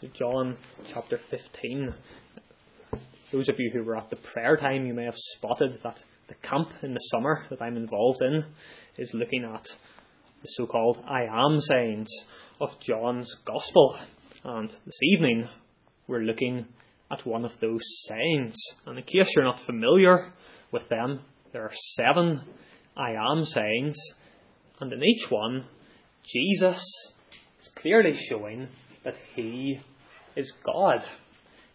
So, 0.00 0.08
John 0.12 0.56
chapter 0.92 1.18
15. 1.18 1.94
Those 3.30 3.48
of 3.48 3.54
you 3.58 3.70
who 3.72 3.84
were 3.84 3.96
at 3.96 4.10
the 4.10 4.16
prayer 4.16 4.56
time, 4.56 4.86
you 4.86 4.92
may 4.92 5.04
have 5.04 5.16
spotted 5.16 5.78
that 5.84 6.02
the 6.26 6.34
camp 6.34 6.68
in 6.82 6.94
the 6.94 7.00
summer 7.00 7.44
that 7.48 7.62
I'm 7.62 7.76
involved 7.76 8.20
in 8.20 8.44
is 8.98 9.14
looking 9.14 9.44
at 9.44 9.64
the 10.42 10.48
so 10.48 10.66
called 10.66 10.98
I 11.06 11.26
am 11.30 11.60
sayings 11.60 12.08
of 12.60 12.78
John's 12.80 13.32
Gospel. 13.44 13.96
And 14.42 14.68
this 14.68 14.98
evening, 15.02 15.48
we're 16.08 16.22
looking 16.22 16.66
at 17.10 17.24
one 17.24 17.44
of 17.44 17.60
those 17.60 17.82
sayings. 18.08 18.56
And 18.86 18.98
in 18.98 19.04
case 19.04 19.32
you're 19.36 19.44
not 19.44 19.60
familiar 19.60 20.32
with 20.72 20.88
them, 20.88 21.20
there 21.52 21.62
are 21.62 21.74
seven 21.94 22.40
I 22.96 23.12
am 23.12 23.44
sayings, 23.44 23.96
and 24.80 24.92
in 24.92 25.04
each 25.04 25.30
one, 25.30 25.66
Jesus 26.24 26.84
is 27.60 27.68
clearly 27.76 28.12
showing 28.12 28.68
that 29.04 29.16
He 29.34 29.80
is 30.36 30.52
God. 30.64 31.06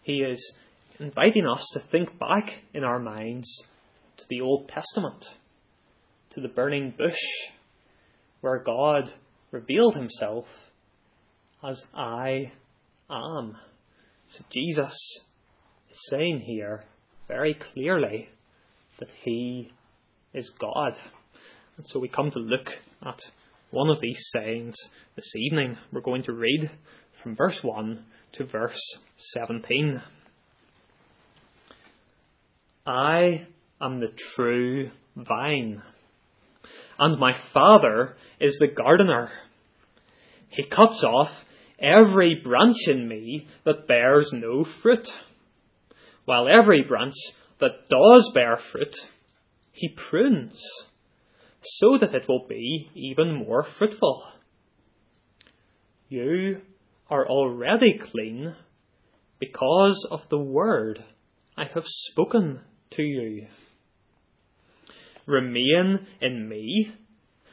He 0.02 0.20
is 0.20 0.54
inviting 0.98 1.46
us 1.46 1.64
to 1.72 1.80
think 1.80 2.18
back 2.18 2.52
in 2.74 2.84
our 2.84 2.98
minds 2.98 3.48
to 4.18 4.24
the 4.28 4.40
Old 4.42 4.68
Testament, 4.68 5.24
to 6.30 6.40
the 6.40 6.48
burning 6.48 6.92
bush, 6.96 7.18
where 8.40 8.62
God 8.62 9.12
revealed 9.50 9.96
Himself 9.96 10.46
as 11.66 11.82
I 11.94 12.52
am. 13.10 13.56
So 14.28 14.44
Jesus 14.52 14.92
is 15.90 15.98
saying 16.10 16.40
here 16.46 16.84
very 17.28 17.54
clearly 17.54 18.28
that 18.98 19.10
He 19.24 19.72
is 20.32 20.50
God. 20.58 20.98
And 21.76 21.86
so 21.88 21.98
we 21.98 22.08
come 22.08 22.30
to 22.30 22.38
look 22.38 22.68
at 23.06 23.18
one 23.70 23.88
of 23.88 24.00
these 24.00 24.22
sayings 24.32 24.76
this 25.16 25.34
evening. 25.36 25.76
We're 25.92 26.00
going 26.00 26.24
to 26.24 26.32
read 26.32 26.70
from 27.22 27.36
verse 27.36 27.62
1 27.62 28.04
to 28.32 28.44
verse 28.44 28.80
17. 29.16 30.00
I 32.86 33.46
am 33.80 33.98
the 33.98 34.08
true 34.08 34.90
vine, 35.16 35.82
and 36.98 37.18
my 37.18 37.38
Father 37.52 38.16
is 38.40 38.56
the 38.58 38.68
gardener. 38.68 39.30
He 40.48 40.64
cuts 40.64 41.04
off 41.04 41.44
every 41.78 42.40
branch 42.42 42.88
in 42.88 43.06
me 43.06 43.46
that 43.64 43.86
bears 43.86 44.30
no 44.32 44.64
fruit, 44.64 45.12
while 46.24 46.48
every 46.48 46.82
branch 46.82 47.16
that 47.58 47.88
does 47.88 48.30
bear 48.34 48.56
fruit, 48.56 48.96
he 49.72 49.88
prunes, 49.88 50.62
so 51.62 51.98
that 51.98 52.14
it 52.14 52.26
will 52.28 52.46
be 52.48 52.90
even 52.94 53.34
more 53.34 53.62
fruitful. 53.62 54.24
You 56.08 56.62
are 57.10 57.28
already 57.28 57.98
clean 57.98 58.54
because 59.40 60.06
of 60.10 60.28
the 60.28 60.38
word 60.38 61.02
I 61.56 61.64
have 61.74 61.84
spoken 61.86 62.60
to 62.92 63.02
you. 63.02 63.46
Remain 65.26 66.06
in 66.20 66.48
me, 66.48 66.92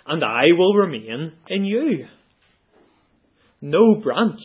and 0.05 0.23
I 0.23 0.45
will 0.58 0.75
remain 0.75 1.33
in 1.47 1.66
you. 1.66 2.08
No 3.59 3.95
branch 3.95 4.41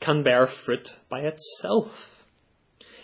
can 0.00 0.24
bear 0.24 0.46
fruit 0.46 0.90
by 1.08 1.20
itself. 1.20 2.24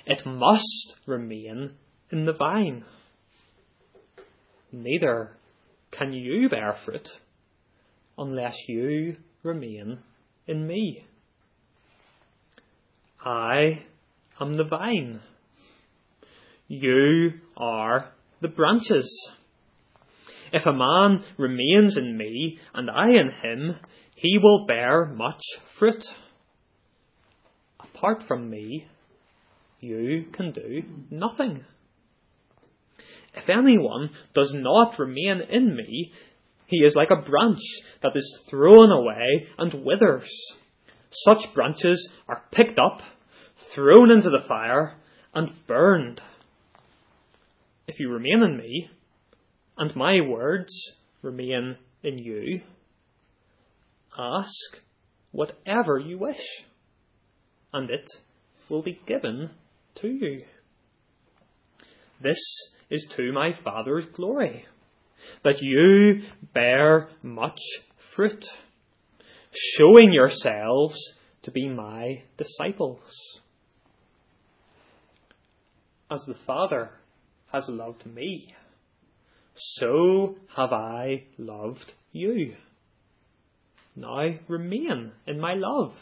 It 0.05 0.27
must 0.27 0.97
remain 1.07 1.75
in 2.11 2.25
the 2.25 2.33
vine. 2.33 2.85
Neither 4.73 5.37
can 5.91 6.13
you 6.13 6.49
bear 6.49 6.75
fruit 6.75 7.09
unless 8.19 8.57
you 8.69 9.17
remain 9.43 10.01
in 10.47 10.67
me. 10.67 11.07
I 13.25 13.85
am 14.41 14.55
the 14.55 14.65
vine. 14.65 15.21
You 16.67 17.35
are 17.57 18.13
the 18.41 18.49
branches. 18.49 19.31
If 20.53 20.67
a 20.67 20.73
man 20.73 21.25
remains 21.39 21.97
in 21.97 22.17
me 22.17 22.59
and 22.75 22.91
I 22.91 23.11
in 23.11 23.31
him, 23.31 23.77
he 24.17 24.39
will 24.39 24.67
bear 24.67 25.07
much 25.07 25.41
fruit. 25.79 26.05
Apart 27.81 28.25
from 28.25 28.51
me, 28.51 28.87
you 29.81 30.27
can 30.33 30.53
do 30.53 30.83
nothing. 31.11 31.65
If 33.35 33.49
anyone 33.49 34.11
does 34.35 34.53
not 34.53 34.99
remain 34.99 35.43
in 35.49 35.77
me, 35.77 36.13
he 36.67 36.79
is 36.79 36.97
like 36.97 37.11
a 37.11 37.23
branch 37.23 37.61
that 38.03 38.17
is 38.17 38.45
thrown 38.49 38.91
away 38.91 39.47
and 39.59 39.85
withers. 39.85 40.31
Such 41.11 41.53
branches 41.53 42.11
are 42.29 42.43
picked 42.51 42.79
up, 42.79 43.03
thrown 43.75 44.11
into 44.11 44.31
the 44.31 44.45
fire, 44.47 44.97
and 45.35 45.51
burned. 45.67 46.21
If 47.87 47.99
you 47.99 48.11
remain 48.11 48.43
in 48.43 48.57
me, 48.57 48.91
and 49.77 49.95
my 49.97 50.21
words 50.21 50.93
remain 51.23 51.77
in 52.03 52.19
you, 52.19 52.61
ask 54.19 54.81
whatever 55.31 55.99
you 55.99 56.19
wish, 56.19 56.45
and 57.73 57.91
it 57.91 58.11
will 58.69 58.83
be 58.83 59.01
given 59.07 59.51
to 59.97 60.09
you. 60.09 60.45
This 62.21 62.39
is 62.91 63.09
to 63.17 63.33
my 63.33 63.53
Father's 63.53 64.05
glory, 64.07 64.67
that 65.45 65.63
you 65.63 66.23
bear 66.53 67.09
much 67.23 67.61
fruit, 68.15 68.45
showing 69.55 70.13
yourselves 70.13 70.99
to 71.43 71.51
be 71.51 71.69
my 71.69 72.23
disciples. 72.37 73.32
As 76.13 76.27
the 76.27 76.35
Father 76.47 76.91
has 77.53 77.71
loved 77.71 78.05
me, 78.05 78.55
so 79.55 80.37
have 80.55 80.71
I 80.71 81.25
loved 81.39 81.91
you. 82.13 82.55
Now 83.97 84.35
remain 84.47 85.13
in 85.27 85.41
my 85.41 85.55
love. 85.55 85.95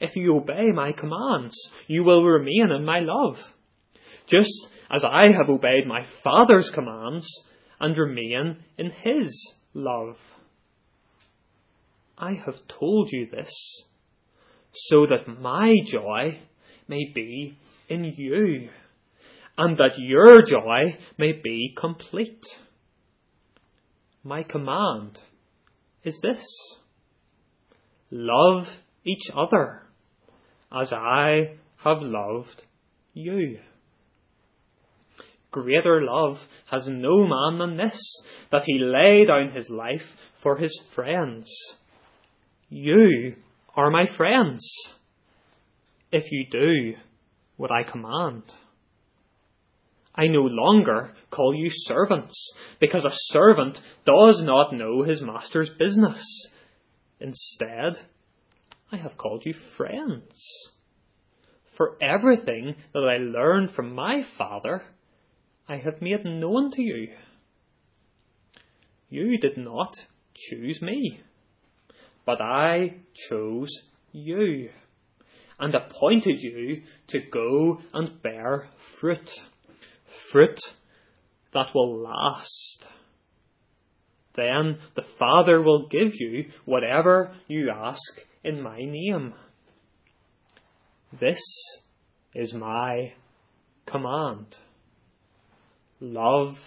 If 0.00 0.16
you 0.16 0.36
obey 0.36 0.72
my 0.72 0.90
commands, 0.90 1.56
you 1.86 2.02
will 2.02 2.24
remain 2.24 2.72
in 2.76 2.84
my 2.84 2.98
love, 2.98 3.40
just 4.26 4.68
as 4.90 5.04
I 5.04 5.26
have 5.26 5.48
obeyed 5.48 5.86
my 5.86 6.04
Father's 6.24 6.70
commands 6.70 7.28
and 7.78 7.96
remain 7.96 8.56
in 8.76 8.90
his 8.90 9.54
love. 9.72 10.18
I 12.18 12.32
have 12.44 12.66
told 12.66 13.12
you 13.12 13.28
this 13.30 13.52
so 14.72 15.06
that 15.06 15.28
my 15.28 15.74
joy 15.86 16.40
may 16.88 17.10
be 17.14 17.58
in 17.88 18.04
you 18.04 18.68
and 19.56 19.76
that 19.78 19.98
your 19.98 20.42
joy 20.42 20.98
may 21.18 21.32
be 21.32 21.74
complete. 21.76 22.44
My 24.22 24.42
command 24.42 25.20
is 26.02 26.18
this 26.22 26.44
love 28.10 28.68
each 29.04 29.30
other 29.34 29.82
as 30.72 30.92
I 30.92 31.56
have 31.76 32.02
loved 32.02 32.62
you. 33.12 33.58
Greater 35.50 36.02
love 36.02 36.40
has 36.66 36.88
no 36.88 37.26
man 37.26 37.58
than 37.58 37.76
this, 37.76 38.00
that 38.50 38.64
he 38.66 38.78
lay 38.80 39.24
down 39.24 39.52
his 39.52 39.70
life 39.70 40.02
for 40.42 40.56
his 40.56 40.76
friends. 40.94 41.48
You 42.68 43.36
are 43.76 43.90
my 43.90 44.06
friends, 44.16 44.66
if 46.14 46.30
you 46.30 46.46
do 46.48 46.94
what 47.56 47.72
I 47.72 47.82
command. 47.82 48.44
I 50.14 50.28
no 50.28 50.42
longer 50.42 51.12
call 51.30 51.54
you 51.54 51.66
servants, 51.68 52.52
because 52.78 53.04
a 53.04 53.10
servant 53.12 53.80
does 54.06 54.44
not 54.44 54.72
know 54.72 55.02
his 55.02 55.20
master's 55.20 55.70
business. 55.70 56.24
Instead, 57.18 57.98
I 58.92 58.96
have 58.96 59.16
called 59.16 59.42
you 59.44 59.54
friends. 59.76 60.40
For 61.76 61.96
everything 62.00 62.76
that 62.92 63.00
I 63.00 63.16
learned 63.16 63.72
from 63.72 63.92
my 63.92 64.22
Father, 64.38 64.82
I 65.68 65.78
have 65.78 66.00
made 66.00 66.24
known 66.24 66.70
to 66.72 66.82
you. 66.82 67.08
You 69.08 69.36
did 69.38 69.56
not 69.56 69.96
choose 70.34 70.80
me, 70.80 71.20
but 72.24 72.40
I 72.40 72.98
chose 73.28 73.70
you 74.12 74.70
and 75.58 75.74
appointed 75.74 76.40
you 76.40 76.82
to 77.08 77.20
go 77.32 77.80
and 77.92 78.22
bear 78.22 78.68
fruit. 78.98 79.30
Fruit 80.30 80.60
that 81.52 81.74
will 81.74 82.02
last. 82.02 82.88
Then 84.36 84.78
the 84.96 85.04
Father 85.18 85.62
will 85.62 85.86
give 85.88 86.12
you 86.14 86.50
whatever 86.64 87.32
you 87.46 87.70
ask 87.70 88.20
in 88.42 88.60
my 88.60 88.78
name. 88.78 89.34
This 91.20 91.40
is 92.34 92.52
my 92.52 93.12
command 93.86 94.56
love 96.00 96.58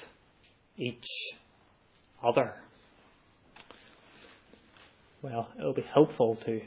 each 0.78 1.08
other. 2.24 2.54
Well, 5.22 5.50
it'll 5.58 5.74
be 5.74 5.86
helpful 5.94 6.36
to 6.46 6.62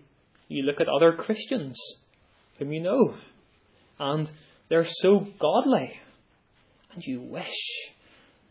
you 0.49 0.63
look 0.63 0.81
at 0.81 0.89
other 0.89 1.13
Christians 1.13 1.79
whom 2.59 2.73
you 2.73 2.81
know 2.81 3.15
and 3.99 4.29
they're 4.69 4.83
so 4.83 5.25
godly 5.39 5.97
and 6.93 7.01
you 7.05 7.21
wish 7.21 7.55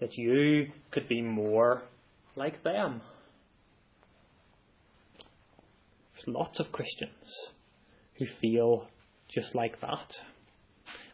that 0.00 0.17
you 0.17 0.70
could 0.90 1.08
be 1.08 1.20
more 1.20 1.82
like 2.37 2.62
them. 2.62 3.02
There's 6.14 6.26
lots 6.26 6.58
of 6.58 6.72
Christians 6.72 7.50
who 8.14 8.25
feel 8.25 8.88
just 9.29 9.55
like 9.55 9.79
that. 9.82 10.17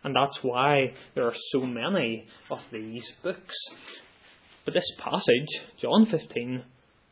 And 0.05 0.17
that's 0.17 0.43
why 0.43 0.95
there 1.15 1.27
are 1.27 1.35
so 1.51 1.61
many 1.61 2.27
of 2.51 2.61
these 2.73 3.11
books. 3.23 3.57
But 4.65 4.75
this 4.75 4.91
passage, 4.99 5.63
John 5.77 6.07
15, 6.07 6.65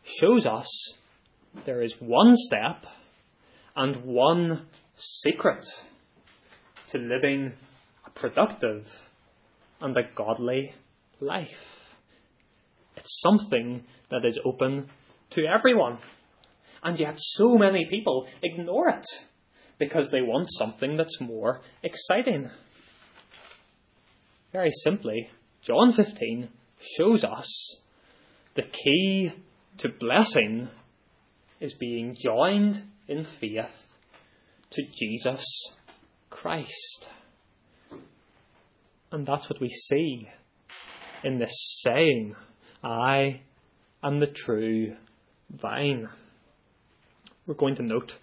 shows 0.05 0.47
us 0.47 0.95
there 1.67 1.83
is 1.83 1.95
one 2.01 2.35
step 2.35 2.85
and 3.77 4.05
one 4.05 4.67
secret 4.97 5.65
to 6.89 6.99
living 6.99 7.53
a 8.07 8.11
productive 8.11 8.89
and 9.81 9.97
a 9.97 10.03
godly 10.15 10.75
life. 11.21 11.95
It's 12.97 13.21
something 13.21 13.85
that 14.11 14.25
is 14.25 14.39
open 14.45 14.91
to 15.31 15.43
everyone. 15.47 15.99
And 16.83 16.99
yet, 16.99 17.15
so 17.19 17.55
many 17.57 17.87
people 17.91 18.27
ignore 18.43 18.89
it 18.89 19.07
because 19.79 20.11
they 20.11 20.23
want 20.23 20.49
something 20.51 20.97
that's 20.97 21.21
more 21.21 21.61
exciting. 21.83 22.51
Very 24.53 24.71
simply, 24.83 25.31
John 25.63 25.93
15 25.93 26.49
shows 26.97 27.25
us 27.25 27.81
the 28.55 28.63
key 28.63 29.31
to 29.79 29.89
blessing 29.89 30.69
is 31.61 31.75
being 31.75 32.17
joined 32.19 32.83
in 33.07 33.25
faith 33.25 33.71
to 34.71 34.83
Jesus 34.93 35.45
Christ. 36.31 37.09
And 39.13 39.27
that's 39.27 39.49
what 39.49 39.61
we 39.61 39.69
see 39.69 40.29
in 41.23 41.39
this 41.39 41.83
saying, 41.85 42.35
I 42.83 43.43
am 44.03 44.21
the 44.21 44.27
true 44.27 44.97
vine. 45.51 46.09
We're 47.47 47.55
going 47.55 47.77
to 47.77 47.83
note 47.83 48.17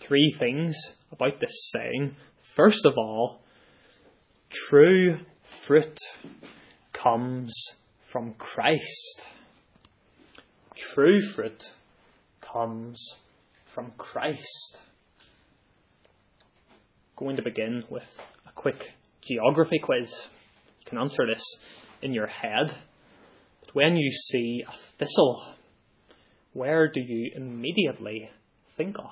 three 0.00 0.34
things 0.38 0.76
about 1.10 1.40
this 1.40 1.70
saying. 1.72 2.14
First 2.54 2.86
of 2.86 2.94
all, 2.96 3.42
true 4.50 5.18
fruit 5.68 5.98
comes 6.94 7.54
from 8.10 8.32
Christ. 8.38 9.26
True 10.74 11.20
fruit 11.20 11.62
comes 12.40 13.16
from 13.66 13.92
Christ. 13.98 14.78
Going 17.16 17.36
to 17.36 17.42
begin 17.42 17.84
with 17.90 18.08
a 18.46 18.52
quick 18.52 18.92
geography 19.20 19.78
quiz. 19.78 20.10
You 20.80 20.86
can 20.86 20.96
answer 20.96 21.26
this 21.26 21.44
in 22.00 22.14
your 22.14 22.28
head. 22.28 22.74
But 23.60 23.74
when 23.74 23.98
you 23.98 24.10
see 24.10 24.64
a 24.66 24.72
thistle, 24.96 25.54
where 26.54 26.88
do 26.88 27.02
you 27.02 27.32
immediately 27.36 28.30
think 28.78 28.98
of? 28.98 29.10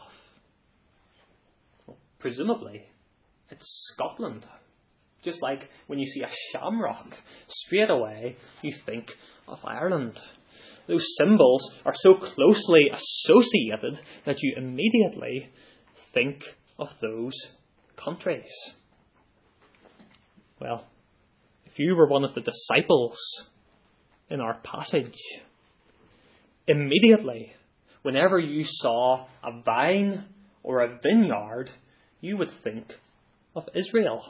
Well, 1.86 1.98
presumably, 2.18 2.86
it's 3.50 3.90
Scotland. 3.92 4.46
Just 5.26 5.42
like 5.42 5.68
when 5.88 5.98
you 5.98 6.06
see 6.06 6.22
a 6.22 6.30
shamrock, 6.52 7.18
straight 7.48 7.90
away 7.90 8.36
you 8.62 8.72
think 8.86 9.10
of 9.48 9.58
Ireland. 9.64 10.16
Those 10.86 11.04
symbols 11.18 11.68
are 11.84 11.94
so 11.94 12.14
closely 12.14 12.90
associated 12.92 14.00
that 14.24 14.40
you 14.40 14.54
immediately 14.56 15.50
think 16.14 16.44
of 16.78 16.90
those 17.00 17.34
countries. 17.96 18.52
Well, 20.60 20.86
if 21.64 21.76
you 21.80 21.96
were 21.96 22.06
one 22.06 22.22
of 22.22 22.34
the 22.34 22.40
disciples 22.40 23.18
in 24.30 24.40
our 24.40 24.60
passage, 24.60 25.18
immediately, 26.68 27.52
whenever 28.02 28.38
you 28.38 28.62
saw 28.62 29.26
a 29.42 29.60
vine 29.64 30.26
or 30.62 30.82
a 30.82 31.00
vineyard, 31.02 31.68
you 32.20 32.36
would 32.36 32.52
think 32.62 32.94
of 33.56 33.68
Israel. 33.74 34.24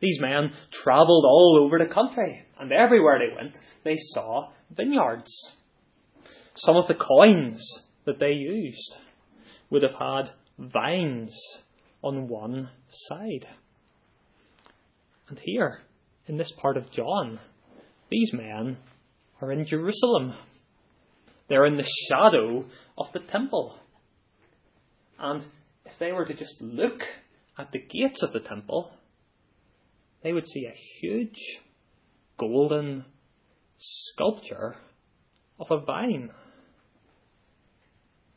These 0.00 0.20
men 0.20 0.52
travelled 0.70 1.24
all 1.24 1.60
over 1.60 1.78
the 1.78 1.92
country, 1.92 2.44
and 2.58 2.72
everywhere 2.72 3.18
they 3.18 3.34
went, 3.34 3.58
they 3.84 3.96
saw 3.96 4.50
vineyards. 4.70 5.32
Some 6.54 6.76
of 6.76 6.86
the 6.86 6.94
coins 6.94 7.64
that 8.04 8.18
they 8.18 8.32
used 8.32 8.96
would 9.70 9.82
have 9.82 9.94
had 9.98 10.30
vines 10.58 11.36
on 12.02 12.28
one 12.28 12.70
side. 12.90 13.46
And 15.28 15.40
here, 15.44 15.80
in 16.26 16.36
this 16.36 16.52
part 16.52 16.76
of 16.76 16.90
John, 16.90 17.38
these 18.10 18.32
men 18.32 18.78
are 19.40 19.52
in 19.52 19.64
Jerusalem. 19.64 20.34
They're 21.48 21.66
in 21.66 21.76
the 21.76 21.88
shadow 22.08 22.64
of 22.96 23.12
the 23.12 23.20
temple. 23.20 23.78
And 25.18 25.44
if 25.84 25.98
they 25.98 26.12
were 26.12 26.24
to 26.24 26.34
just 26.34 26.60
look 26.60 27.02
at 27.58 27.72
the 27.72 27.78
gates 27.78 28.22
of 28.22 28.32
the 28.32 28.40
temple, 28.40 28.90
they 30.22 30.32
would 30.32 30.46
see 30.46 30.66
a 30.66 30.76
huge 31.00 31.60
golden 32.38 33.04
sculpture 33.78 34.76
of 35.58 35.66
a 35.70 35.84
vine. 35.84 36.30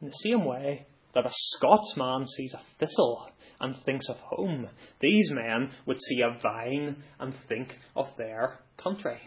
In 0.01 0.07
the 0.07 0.11
same 0.11 0.45
way 0.45 0.85
that 1.13 1.25
a 1.25 1.31
Scotsman 1.31 2.25
sees 2.25 2.53
a 2.53 2.61
thistle 2.79 3.29
and 3.59 3.75
thinks 3.75 4.09
of 4.09 4.17
home, 4.17 4.67
these 4.99 5.29
men 5.31 5.71
would 5.85 6.01
see 6.01 6.21
a 6.21 6.39
vine 6.39 7.03
and 7.19 7.35
think 7.47 7.77
of 7.95 8.07
their 8.17 8.59
country. 8.77 9.19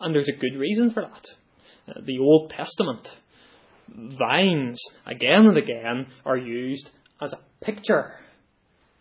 And 0.00 0.14
there's 0.14 0.28
a 0.28 0.32
good 0.32 0.56
reason 0.56 0.90
for 0.90 1.02
that. 1.02 1.26
Uh, 1.88 2.00
the 2.04 2.18
Old 2.18 2.50
Testament, 2.50 3.10
vines 3.88 4.80
again 5.06 5.46
and 5.46 5.56
again 5.56 6.06
are 6.24 6.36
used 6.36 6.90
as 7.20 7.32
a 7.32 7.64
picture 7.64 8.14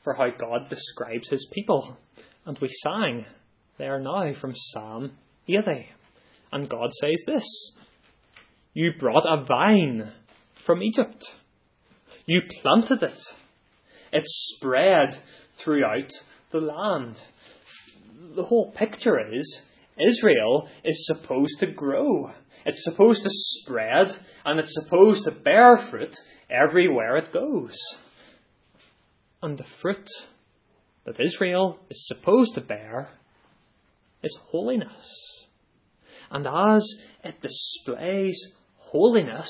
for 0.07 0.13
how 0.13 0.29
God 0.29 0.69
describes 0.69 1.27
his 1.27 1.49
people. 1.51 1.97
And 2.45 2.57
we 2.59 2.69
sang 2.69 3.25
there 3.77 3.99
now 3.99 4.33
from 4.39 4.53
Psalm 4.55 5.11
80. 5.49 5.89
And 6.53 6.69
God 6.69 6.93
says 6.93 7.21
this 7.27 7.73
You 8.73 8.93
brought 8.97 9.25
a 9.27 9.43
vine 9.43 10.13
from 10.65 10.81
Egypt, 10.81 11.25
you 12.25 12.39
planted 12.61 13.03
it, 13.03 13.19
it 14.13 14.23
spread 14.25 15.21
throughout 15.57 16.09
the 16.51 16.61
land. 16.61 17.21
The 18.37 18.45
whole 18.45 18.71
picture 18.71 19.19
is 19.33 19.59
Israel 19.99 20.69
is 20.85 21.05
supposed 21.05 21.59
to 21.59 21.67
grow. 21.67 22.31
It's 22.65 22.85
supposed 22.85 23.23
to 23.23 23.29
spread 23.29 24.07
and 24.45 24.57
it's 24.57 24.73
supposed 24.73 25.25
to 25.25 25.31
bear 25.31 25.75
fruit 25.91 26.15
everywhere 26.49 27.17
it 27.17 27.33
goes. 27.33 27.75
And 29.47 29.57
the 29.57 29.63
fruit 29.63 30.09
that 31.05 31.21
Israel 31.21 31.79
is 31.89 32.05
supposed 32.05 32.55
to 32.55 32.59
bear 32.59 33.11
is 34.21 34.37
holiness. 34.49 35.47
And 36.29 36.45
as 36.45 36.85
it 37.23 37.39
displays 37.39 38.37
holiness, 38.75 39.49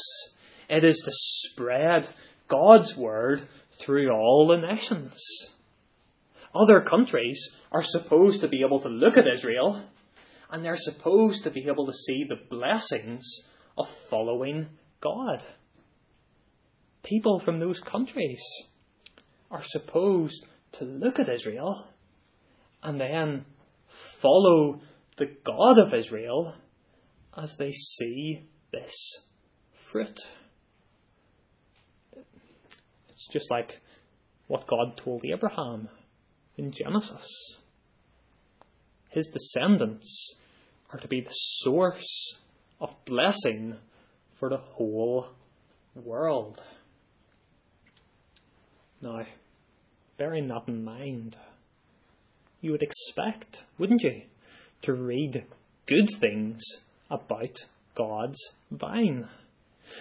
it 0.69 0.83
is 0.83 0.99
to 0.99 1.11
spread 1.11 2.07
God's 2.47 2.95
word 2.95 3.47
through 3.79 4.11
all 4.11 4.45
the 4.49 4.67
nations. 4.67 5.19
Other 6.53 6.81
countries 6.81 7.49
are 7.71 7.81
supposed 7.81 8.41
to 8.41 8.47
be 8.47 8.61
able 8.63 8.81
to 8.81 8.89
look 8.89 9.17
at 9.17 9.25
Israel 9.27 9.83
and 10.51 10.63
they're 10.63 10.77
supposed 10.77 11.43
to 11.45 11.49
be 11.49 11.65
able 11.67 11.87
to 11.87 11.93
see 11.93 12.23
the 12.23 12.45
blessings 12.51 13.25
of 13.75 13.89
following 14.11 14.67
God. 15.01 15.43
People 17.01 17.39
from 17.39 17.59
those 17.59 17.79
countries 17.79 18.39
are 19.49 19.63
supposed 19.63 20.45
to 20.73 20.85
look 20.85 21.19
at 21.19 21.29
Israel 21.29 21.87
and 22.83 22.99
then 22.99 23.45
follow 24.21 24.81
the 25.17 25.27
God 25.43 25.79
of 25.79 25.93
Israel 25.93 26.53
as 27.35 27.55
they 27.57 27.71
see 27.71 28.43
this 28.71 28.93
fruit. 29.91 30.19
It's 33.09 33.27
just 33.31 33.49
like 33.49 33.79
what 34.47 34.67
God 34.67 34.97
told 34.97 35.23
Abraham 35.25 35.89
in 36.57 36.71
Genesis. 36.71 37.59
His 39.09 39.27
descendants 39.27 40.35
are 40.91 40.99
to 40.99 41.07
be 41.07 41.21
the 41.21 41.33
source 41.33 42.37
of 42.79 42.89
blessing 43.05 43.75
for 44.39 44.49
the 44.49 44.57
whole 44.57 45.27
world. 45.95 46.61
Now, 49.01 49.25
bearing 50.17 50.47
that 50.47 50.67
in 50.67 50.83
mind, 50.83 51.37
you 52.61 52.71
would 52.71 52.81
expect, 52.81 53.63
wouldn't 53.77 54.01
you, 54.01 54.23
to 54.83 54.93
read 54.93 55.45
good 55.85 56.09
things 56.19 56.63
about 57.09 57.55
God's 57.95 58.39
vine. 58.71 59.27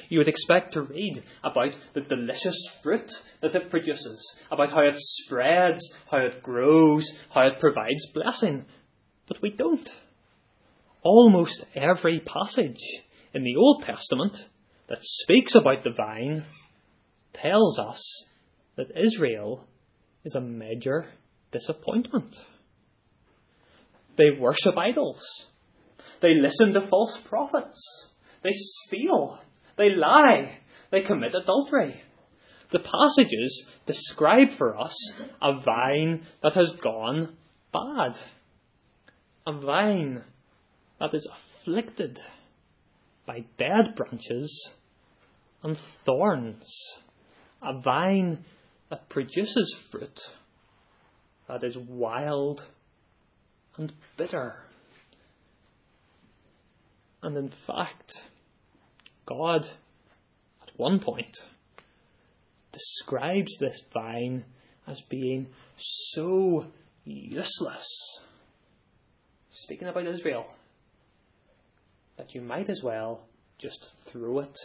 You 0.09 0.19
would 0.19 0.29
expect 0.29 0.73
to 0.73 0.83
read 0.83 1.23
about 1.45 1.73
the 1.95 2.01
delicious 2.01 2.57
fruit 2.83 3.11
that 3.43 3.55
it 3.55 3.71
produces, 3.71 4.35
about 4.51 4.71
how 4.71 4.81
it 4.81 4.97
spreads, 4.97 5.95
how 6.11 6.19
it 6.19 6.43
grows, 6.43 7.07
how 7.33 7.47
it 7.47 7.61
provides 7.61 8.11
blessing. 8.13 8.65
But 9.29 9.43
we 9.43 9.51
don't. 9.51 9.91
Almost 11.03 11.65
every 11.75 12.21
passage 12.21 12.81
in 13.33 13.45
the 13.45 13.57
Old 13.57 13.85
Testament 13.85 14.37
that 14.89 14.99
speaks 15.03 15.55
about 15.55 15.85
the 15.85 15.93
vine 15.93 16.45
tells 17.33 17.79
us 17.79 18.03
that 18.77 18.97
Israel 18.97 19.65
is 20.25 20.35
a 20.35 20.41
major 20.41 21.07
disappointment. 21.51 22.37
They 24.17 24.31
worship 24.39 24.77
idols. 24.77 25.23
They 26.21 26.35
listen 26.35 26.73
to 26.73 26.87
false 26.89 27.19
prophets. 27.29 28.11
They 28.43 28.51
steal. 28.53 29.39
They 29.77 29.91
lie. 29.91 30.59
They 30.91 31.03
commit 31.03 31.35
adultery. 31.35 32.03
The 32.73 32.81
passages 32.81 33.67
describe 33.87 34.51
for 34.51 34.77
us 34.77 34.97
a 35.41 35.61
vine 35.61 36.27
that 36.43 36.55
has 36.55 36.73
gone 36.73 37.37
bad. 37.73 38.19
A 39.47 39.53
vine 39.53 40.25
that 40.99 41.15
is 41.15 41.29
afflicted 41.31 42.19
by 43.27 43.45
dead 43.59 43.95
branches 43.95 44.73
and 45.63 45.79
thorns. 46.05 46.67
A 47.63 47.81
vine 47.81 48.45
that 48.91 49.09
produces 49.09 49.77
fruit 49.91 50.21
that 51.49 51.65
is 51.65 51.77
wild 51.77 52.65
and 53.77 53.93
bitter. 54.17 54.55
And 57.23 57.37
in 57.37 57.53
fact, 57.67 58.15
God, 59.27 59.69
at 60.63 60.71
one 60.77 61.01
point, 61.01 61.37
describes 62.73 63.57
this 63.59 63.83
vine 63.93 64.45
as 64.87 65.01
being 65.09 65.49
so 65.77 66.67
useless. 67.05 68.21
Speaking 69.51 69.89
about 69.89 70.07
Israel, 70.07 70.47
that 72.17 72.35
you 72.35 72.41
might 72.41 72.69
as 72.69 72.83
well 72.83 73.23
just 73.59 73.91
throw 74.07 74.41
it 74.41 74.57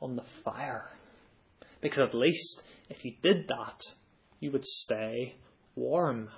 on 0.00 0.16
the 0.16 0.24
fire. 0.44 0.88
Because 1.80 2.00
at 2.00 2.14
least 2.14 2.62
if 2.88 3.04
you 3.04 3.12
did 3.22 3.48
that, 3.48 3.80
you 4.40 4.50
would 4.52 4.64
stay 4.64 5.36
warm. 5.74 6.28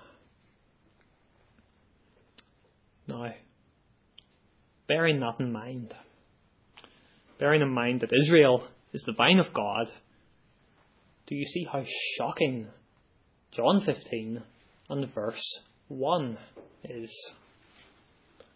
Now, 3.08 3.34
bearing 4.86 5.20
that 5.20 5.40
in 5.40 5.52
mind, 5.52 5.94
bearing 7.38 7.62
in 7.62 7.72
mind 7.72 8.00
that 8.00 8.12
Israel 8.12 8.66
is 8.92 9.02
the 9.02 9.12
vine 9.12 9.38
of 9.38 9.52
God, 9.52 9.90
do 11.26 11.34
you 11.34 11.44
see 11.44 11.64
how 11.70 11.84
shocking 12.16 12.68
John 13.50 13.80
15 13.80 14.42
and 14.88 15.14
verse 15.14 15.60
1 15.88 16.38
is? 16.84 17.30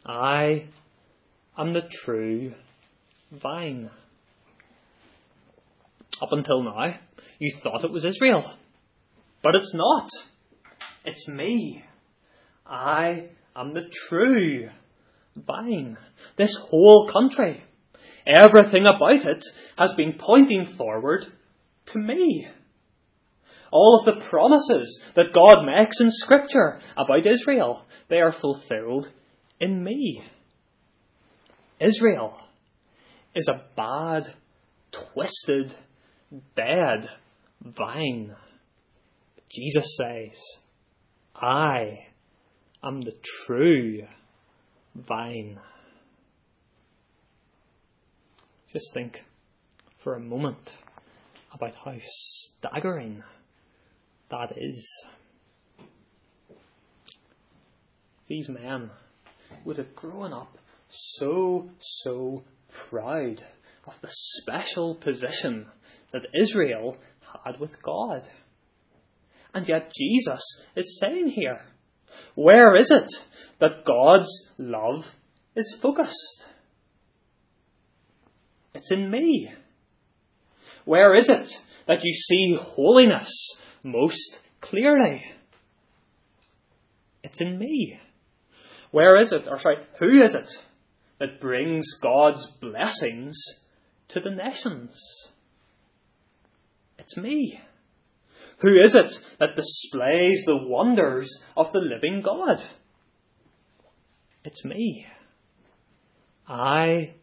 I 0.07 0.67
am 1.59 1.73
the 1.73 1.83
true 1.83 2.55
vine. 3.31 3.91
Up 6.21 6.33
until 6.33 6.63
now, 6.63 6.95
you 7.39 7.53
thought 7.63 7.85
it 7.85 7.91
was 7.91 8.05
Israel. 8.05 8.45
But 9.43 9.55
it's 9.55 9.75
not. 9.75 10.09
It's 11.05 11.27
me. 11.29 11.83
I 12.67 13.29
am 13.57 13.73
the 13.73 13.89
true 14.09 14.69
vine. 15.35 15.97
This 16.37 16.55
whole 16.69 17.11
country, 17.11 17.63
everything 18.27 18.87
about 18.87 19.25
it 19.25 19.45
has 19.79 19.95
been 19.97 20.15
pointing 20.19 20.75
forward 20.77 21.25
to 21.87 21.99
me. 21.99 22.49
All 23.73 24.01
of 24.01 24.05
the 24.05 24.27
promises 24.29 25.03
that 25.15 25.33
God 25.33 25.65
makes 25.65 26.01
in 26.01 26.11
Scripture 26.11 26.81
about 26.97 27.27
Israel, 27.27 27.87
they 28.09 28.21
are 28.21 28.33
fulfilled 28.33 29.09
in 29.61 29.83
me. 29.83 30.23
Israel 31.81 32.37
is 33.35 33.49
a 33.49 33.63
bad, 33.77 34.35
twisted, 34.93 35.75
dead 36.57 37.09
vine. 37.63 38.35
Jesus 39.51 39.97
says, 39.97 40.39
I 41.35 42.07
am 42.83 43.01
the 43.01 43.15
true 43.47 44.03
vine. 44.95 45.59
Just 48.73 48.95
think 48.95 49.23
for 50.05 50.15
a 50.15 50.21
moment 50.21 50.73
about 51.53 51.75
how 51.85 51.95
staggering 51.99 53.23
that 54.31 54.53
is. 54.57 54.87
These 58.29 58.49
men 58.49 58.91
would 59.65 59.79
have 59.79 59.97
grown 59.97 60.33
up 60.33 60.57
so, 60.89 61.69
so 61.81 62.45
proud 62.89 63.45
of 63.87 63.95
the 64.03 64.09
special 64.11 64.95
position 64.95 65.67
that 66.13 66.27
Israel 66.35 66.97
had 67.45 67.61
with 67.61 67.81
God. 67.83 68.29
And 69.55 69.69
yet 69.69 69.93
Jesus 69.97 70.43
is 70.77 70.99
saying 71.01 71.29
here, 71.29 71.61
where 72.35 72.77
is 72.77 72.91
it 72.91 73.11
that 73.59 73.85
God's 73.85 74.31
love 74.59 75.05
is 75.55 75.77
focused? 75.81 76.47
It's 78.75 78.91
in 78.93 79.11
me. 79.11 79.51
Where 80.85 81.15
is 81.15 81.29
it 81.29 81.53
that 81.87 82.05
you 82.05 82.13
see 82.13 82.57
holiness 82.61 83.31
most 83.83 84.41
clearly? 84.61 85.23
It's 87.23 87.41
in 87.41 87.59
me. 87.59 87.99
Where 88.91 89.19
is 89.21 89.33
it, 89.33 89.47
or 89.49 89.59
sorry, 89.59 89.77
who 89.99 90.23
is 90.23 90.35
it 90.35 90.51
that 91.19 91.41
brings 91.41 91.87
God's 92.03 92.47
blessings 92.61 93.41
to 94.09 94.21
the 94.21 94.31
nations? 94.31 94.99
It's 97.01 97.17
me. 97.17 97.59
Who 98.59 98.79
is 98.79 98.95
it 98.95 99.11
that 99.39 99.57
displays 99.57 100.45
the 100.45 100.59
wonders 100.67 101.43
of 101.57 101.73
the 101.73 101.81
living 101.81 102.21
God? 102.23 102.63
It's 104.45 104.65
me. 104.65 105.07
I 106.47 107.15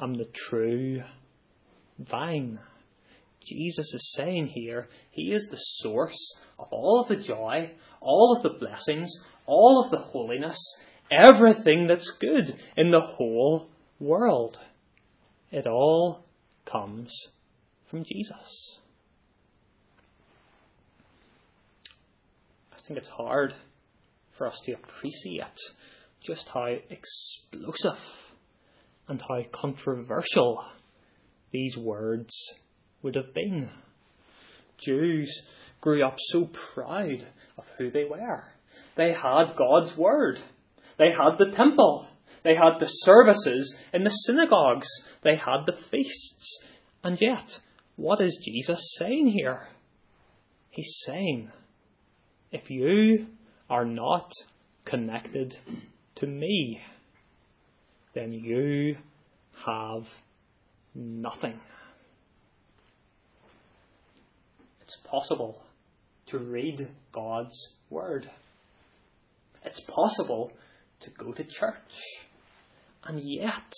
am 0.00 0.14
the 0.14 0.28
true 0.32 1.02
vine. 1.98 2.60
Jesus 3.44 3.92
is 3.94 4.12
saying 4.16 4.46
here, 4.54 4.88
He 5.10 5.32
is 5.32 5.48
the 5.50 5.56
source 5.56 6.38
of 6.58 6.68
all 6.70 7.00
of 7.02 7.08
the 7.08 7.22
joy, 7.22 7.72
all 8.00 8.36
of 8.36 8.42
the 8.42 8.58
blessings, 8.58 9.10
all 9.46 9.82
of 9.84 9.90
the 9.90 9.98
holiness, 9.98 10.58
everything 11.10 11.86
that's 11.86 12.10
good 12.20 12.54
in 12.76 12.90
the 12.90 13.00
whole 13.00 13.68
world. 13.98 14.60
It 15.50 15.66
all 15.66 16.24
comes 16.64 17.12
from 17.88 18.04
Jesus. 18.04 18.78
I 22.72 22.79
think 22.90 22.98
it's 22.98 23.08
hard 23.08 23.54
for 24.36 24.48
us 24.48 24.60
to 24.64 24.72
appreciate 24.72 25.44
just 26.20 26.48
how 26.48 26.74
explosive 26.90 28.02
and 29.06 29.22
how 29.22 29.44
controversial 29.52 30.64
these 31.52 31.76
words 31.76 32.34
would 33.00 33.14
have 33.14 33.32
been. 33.32 33.70
Jews 34.76 35.30
grew 35.80 36.04
up 36.04 36.16
so 36.18 36.50
proud 36.74 37.24
of 37.56 37.64
who 37.78 37.92
they 37.92 38.02
were. 38.02 38.42
They 38.96 39.12
had 39.12 39.54
God's 39.56 39.96
Word. 39.96 40.40
They 40.98 41.10
had 41.16 41.38
the 41.38 41.54
temple. 41.54 42.08
They 42.42 42.56
had 42.56 42.80
the 42.80 42.86
services 42.86 43.78
in 43.92 44.02
the 44.02 44.10
synagogues. 44.10 44.88
They 45.22 45.36
had 45.36 45.64
the 45.66 45.78
feasts. 45.92 46.58
And 47.04 47.16
yet, 47.20 47.60
what 47.94 48.20
is 48.20 48.42
Jesus 48.44 48.96
saying 48.98 49.28
here? 49.28 49.68
He's 50.70 51.02
saying, 51.06 51.52
if 52.52 52.70
you 52.70 53.26
are 53.68 53.84
not 53.84 54.32
connected 54.84 55.56
to 56.16 56.26
me, 56.26 56.80
then 58.14 58.32
you 58.32 58.96
have 59.64 60.08
nothing. 60.94 61.60
It's 64.80 64.96
possible 65.04 65.62
to 66.26 66.38
read 66.38 66.88
God's 67.12 67.74
Word. 67.88 68.28
It's 69.64 69.80
possible 69.80 70.52
to 71.00 71.10
go 71.10 71.32
to 71.32 71.44
church 71.44 71.76
and 73.04 73.20
yet 73.22 73.72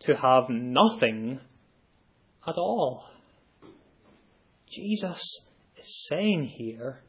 to 0.00 0.14
have 0.14 0.44
nothing 0.48 1.40
at 2.46 2.54
all. 2.56 3.04
Jesus 4.68 5.20
is 5.78 6.06
saying 6.08 6.52
here 6.56 7.00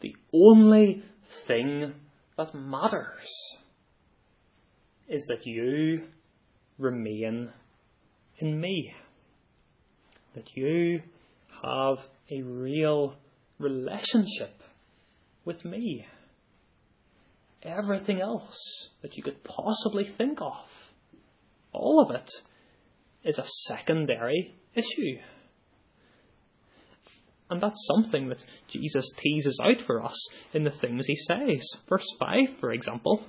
the 0.00 0.16
only 0.32 1.02
thing 1.46 1.94
that 2.36 2.54
matters 2.54 3.28
is 5.08 5.26
that 5.26 5.46
you 5.46 6.04
remain 6.78 7.50
in 8.38 8.60
me. 8.60 8.94
That 10.34 10.56
you 10.56 11.02
have 11.62 11.98
a 12.30 12.42
real 12.42 13.16
relationship 13.58 14.62
with 15.44 15.64
me. 15.64 16.06
Everything 17.62 18.20
else 18.20 18.90
that 19.02 19.16
you 19.16 19.22
could 19.22 19.42
possibly 19.42 20.04
think 20.04 20.40
of, 20.40 20.92
all 21.72 22.06
of 22.06 22.14
it, 22.14 22.30
is 23.24 23.38
a 23.38 23.46
secondary 23.66 24.54
issue. 24.74 25.18
And 27.50 27.62
that's 27.62 27.88
something 27.94 28.28
that 28.28 28.44
Jesus 28.68 29.10
teases 29.16 29.58
out 29.62 29.80
for 29.86 30.04
us 30.04 30.16
in 30.52 30.64
the 30.64 30.70
things 30.70 31.06
he 31.06 31.16
says. 31.16 31.66
Verse 31.88 32.06
5, 32.18 32.58
for 32.60 32.72
example 32.72 33.24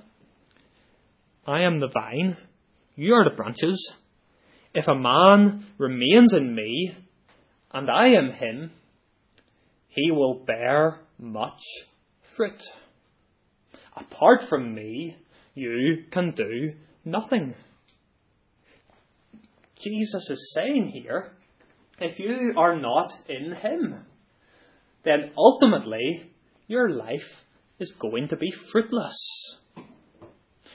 I 1.46 1.62
am 1.62 1.80
the 1.80 1.88
vine, 1.88 2.36
you 2.96 3.14
are 3.14 3.24
the 3.24 3.34
branches. 3.34 3.92
If 4.74 4.88
a 4.88 4.94
man 4.94 5.66
remains 5.78 6.34
in 6.34 6.54
me, 6.54 6.94
and 7.72 7.90
I 7.90 8.08
am 8.08 8.30
him, 8.32 8.72
he 9.88 10.10
will 10.10 10.44
bear 10.44 11.00
much 11.18 11.60
fruit. 12.36 12.62
Apart 13.96 14.48
from 14.48 14.74
me, 14.74 15.16
you 15.54 16.04
can 16.12 16.32
do 16.32 16.74
nothing. 17.04 17.54
Jesus 19.82 20.28
is 20.30 20.52
saying 20.54 20.90
here 20.92 21.32
if 22.00 22.18
you 22.18 22.54
are 22.56 22.80
not 22.80 23.12
in 23.28 23.54
Him, 23.54 24.06
then 25.02 25.32
ultimately 25.36 26.30
your 26.66 26.90
life 26.90 27.44
is 27.78 27.92
going 27.92 28.28
to 28.28 28.36
be 28.36 28.50
fruitless. 28.50 29.16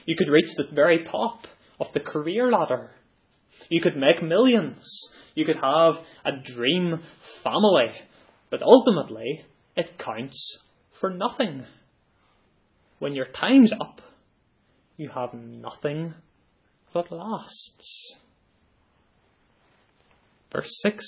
You 0.06 0.16
could 0.16 0.30
reach 0.30 0.54
the 0.56 0.66
very 0.74 1.04
top 1.04 1.48
of 1.80 1.92
the 1.94 2.00
career 2.00 2.52
ladder. 2.52 2.92
You 3.70 3.82
could 3.82 3.98
make 3.98 4.22
millions. 4.22 4.88
You 5.34 5.46
could 5.46 5.58
have 5.58 5.96
a 6.24 6.32
dream 6.44 7.02
family. 7.44 7.92
But 8.50 8.62
ultimately, 8.62 9.46
it 9.76 9.98
counts 9.98 10.60
for 10.92 11.10
nothing. 11.10 11.66
When 13.00 13.14
your 13.14 13.26
time's 13.26 13.74
up, 13.74 14.02
you 14.98 15.10
have 15.10 15.34
nothing 15.34 16.14
that 16.94 17.12
lasts. 17.12 18.16
Verse 20.52 20.72
6 20.82 21.06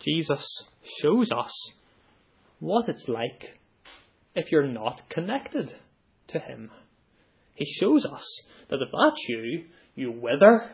Jesus 0.00 0.64
shows 1.00 1.30
us 1.30 1.52
what 2.64 2.88
it's 2.88 3.08
like 3.08 3.58
if 4.34 4.50
you're 4.50 4.66
not 4.66 5.08
connected 5.10 5.70
to 6.28 6.38
Him. 6.38 6.70
He 7.54 7.66
shows 7.66 8.06
us 8.06 8.40
that 8.70 8.80
if 8.80 8.88
that's 8.90 9.28
you, 9.28 9.64
you 9.94 10.10
wither, 10.10 10.70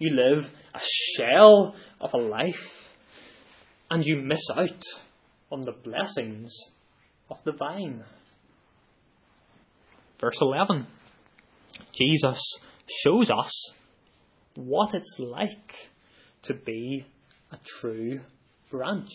you 0.00 0.16
live 0.16 0.50
a 0.74 0.80
shell 0.82 1.76
of 2.00 2.10
a 2.12 2.18
life, 2.18 2.90
and 3.88 4.04
you 4.04 4.16
miss 4.16 4.42
out 4.52 4.84
on 5.50 5.62
the 5.62 5.72
blessings 5.72 6.52
of 7.30 7.38
the 7.44 7.52
vine. 7.52 8.02
Verse 10.20 10.38
11 10.42 10.88
Jesus 11.92 12.58
shows 13.04 13.30
us 13.30 13.72
what 14.56 14.92
it's 14.92 15.16
like 15.20 15.74
to 16.42 16.54
be 16.54 17.06
a 17.52 17.58
true 17.64 18.20
branch. 18.70 19.12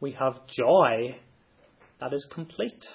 We 0.00 0.12
have 0.12 0.46
joy 0.46 1.16
that 2.00 2.12
is 2.12 2.28
complete. 2.30 2.88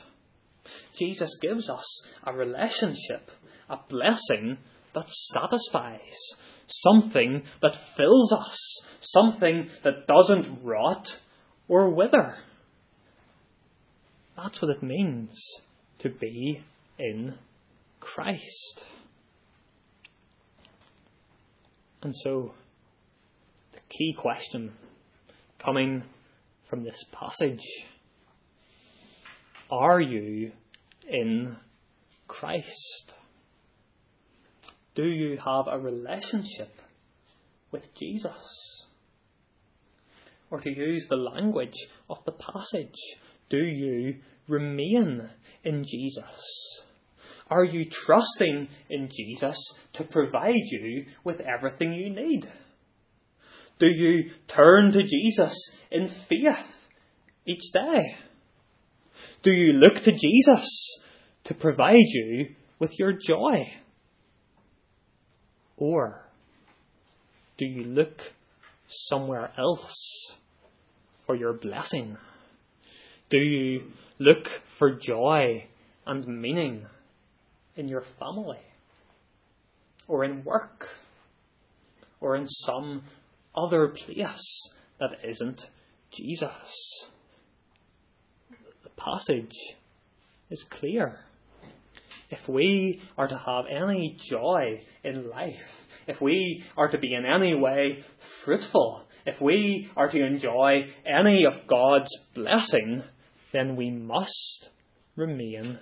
Jesus 0.96 1.38
gives 1.42 1.70
us 1.70 2.06
a 2.24 2.34
relationship, 2.34 3.32
a 3.70 3.78
blessing 3.90 4.58
that 4.94 5.10
satisfies, 5.10 6.18
something 6.68 7.44
that 7.62 7.76
fills 7.98 8.32
us, 8.32 8.58
something 9.00 9.70
that 9.84 10.08
doesn't 10.08 10.64
rot 10.64 11.18
or 11.68 11.90
wither. 11.90 12.36
That's 14.38 14.62
what 14.62 14.72
it 14.72 14.84
means 14.84 15.40
to 16.00 16.10
be 16.10 16.64
in 17.00 17.36
Christ. 18.00 18.86
And 22.04 22.14
so, 22.16 22.54
the 23.72 23.80
key 23.90 24.16
question 24.18 24.74
coming 25.60 26.04
from 26.72 26.84
this 26.86 27.04
passage 27.12 27.86
are 29.70 30.00
you 30.02 30.52
in 31.08 31.58
Christ? 32.28 33.14
Do 34.96 35.04
you 35.04 35.38
have 35.38 35.66
a 35.68 35.80
relationship 35.80 36.72
with 37.72 37.94
Jesus? 37.96 38.86
Or 40.50 40.60
to 40.60 40.70
use 40.70 41.08
the 41.10 41.16
language 41.16 41.78
of 42.10 42.18
the 42.26 42.34
passage, 42.34 43.00
do 43.50 43.58
you 43.58 44.20
remain 44.48 45.30
in 45.64 45.84
Jesus? 45.86 46.82
Are 47.50 47.66
you 47.66 47.86
trusting 47.90 48.68
in 48.90 49.10
Jesus 49.10 49.58
to 49.94 50.04
provide 50.04 50.54
you 50.56 51.06
with 51.24 51.42
everything 51.42 51.94
you 51.94 52.10
need? 52.10 52.50
Do 53.82 53.88
you 53.88 54.30
turn 54.48 54.92
to 54.92 55.02
Jesus 55.02 55.58
in 55.90 56.08
faith 56.08 56.68
each 57.48 57.64
day? 57.74 58.16
Do 59.42 59.52
you 59.52 59.74
look 59.74 60.04
to 60.04 60.12
Jesus 60.12 61.00
to 61.46 61.56
provide 61.56 61.96
you 61.96 62.50
with 62.78 63.00
your 63.00 63.12
joy? 63.12 63.72
Or 65.78 66.30
do 67.58 67.66
you 67.66 67.86
look 67.86 68.22
somewhere 68.88 69.52
else 69.58 69.96
for 71.26 71.36
your 71.36 71.54
blessing? 71.54 72.18
Do 73.32 73.38
you 73.38 73.94
look 74.20 74.48
for 74.78 74.96
joy 74.96 75.66
and 76.06 76.28
meaning 76.28 76.86
in 77.76 77.88
your 77.88 78.04
family? 78.20 78.62
Or 80.08 80.24
in 80.24 80.44
work? 80.44 80.86
Or 82.20 82.36
in 82.36 82.46
some 82.46 83.02
other 83.56 83.90
place 83.90 84.70
that 85.00 85.12
isn't 85.28 85.66
Jesus? 86.12 87.10
The 88.84 88.90
passage 88.98 89.56
is 90.50 90.64
clear. 90.70 91.20
If 92.30 92.48
we 92.48 93.02
are 93.18 93.28
to 93.28 93.38
have 93.38 93.66
any 93.70 94.18
joy 94.30 94.82
in 95.04 95.30
life, 95.30 95.56
if 96.08 96.22
we 96.22 96.64
are 96.78 96.90
to 96.90 96.98
be 96.98 97.14
in 97.14 97.26
any 97.26 97.56
way 97.56 98.04
fruitful, 98.46 99.06
if 99.26 99.42
we 99.42 99.90
are 99.98 100.10
to 100.10 100.26
enjoy 100.26 100.86
any 101.06 101.46
of 101.46 101.68
God's 101.68 102.12
blessing, 102.34 103.04
then 103.52 103.76
we 103.76 103.92
must 103.92 104.70
remain 105.16 105.80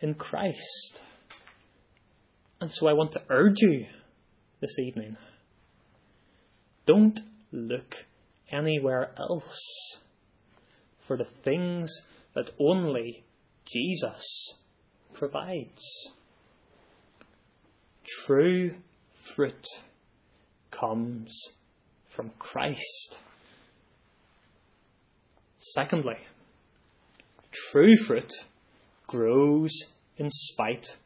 in 0.00 0.14
Christ. 0.14 1.00
And 2.60 2.72
so 2.72 2.88
I 2.88 2.92
want 2.92 3.12
to 3.12 3.22
urge 3.30 3.60
you 3.60 3.86
this 4.60 4.76
evening 4.78 5.16
don't 6.90 7.20
look 7.52 7.94
anywhere 8.50 9.12
else 9.16 9.60
for 11.06 11.16
the 11.16 11.24
things 11.44 11.88
that 12.34 12.50
only 12.58 13.22
Jesus 13.64 14.54
provides. 15.12 15.84
True 18.24 18.74
fruit 19.36 19.64
comes 20.72 21.32
from 22.08 22.32
Christ. 22.40 23.18
Secondly, 25.58 26.18
true 27.52 27.96
fruit 27.96 28.32
grows 29.06 29.70
in 30.16 30.28
spite 30.28 30.96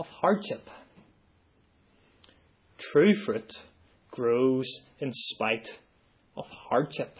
of 0.00 0.08
hardship. 0.08 0.68
True 2.76 3.14
fruit 3.14 3.52
grows 4.18 4.80
in 4.98 5.12
spite 5.12 5.70
of 6.36 6.44
hardship. 6.48 7.16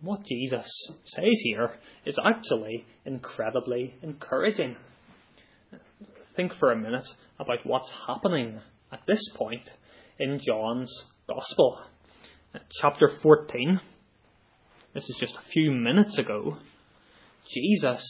What 0.00 0.24
Jesus 0.24 0.70
says 1.04 1.40
here 1.42 1.74
is 2.04 2.16
actually 2.24 2.86
incredibly 3.04 3.94
encouraging. 4.02 4.76
Think 6.36 6.54
for 6.54 6.70
a 6.70 6.76
minute 6.76 7.08
about 7.40 7.58
what's 7.64 7.92
happening 8.06 8.60
at 8.92 9.00
this 9.08 9.28
point 9.34 9.72
in 10.20 10.38
John's 10.38 10.92
Gospel. 11.28 11.80
Chapter 12.80 13.08
14, 13.08 13.80
this 14.94 15.10
is 15.10 15.16
just 15.16 15.36
a 15.36 15.42
few 15.42 15.72
minutes 15.72 16.18
ago, 16.18 16.58
Jesus 17.48 18.06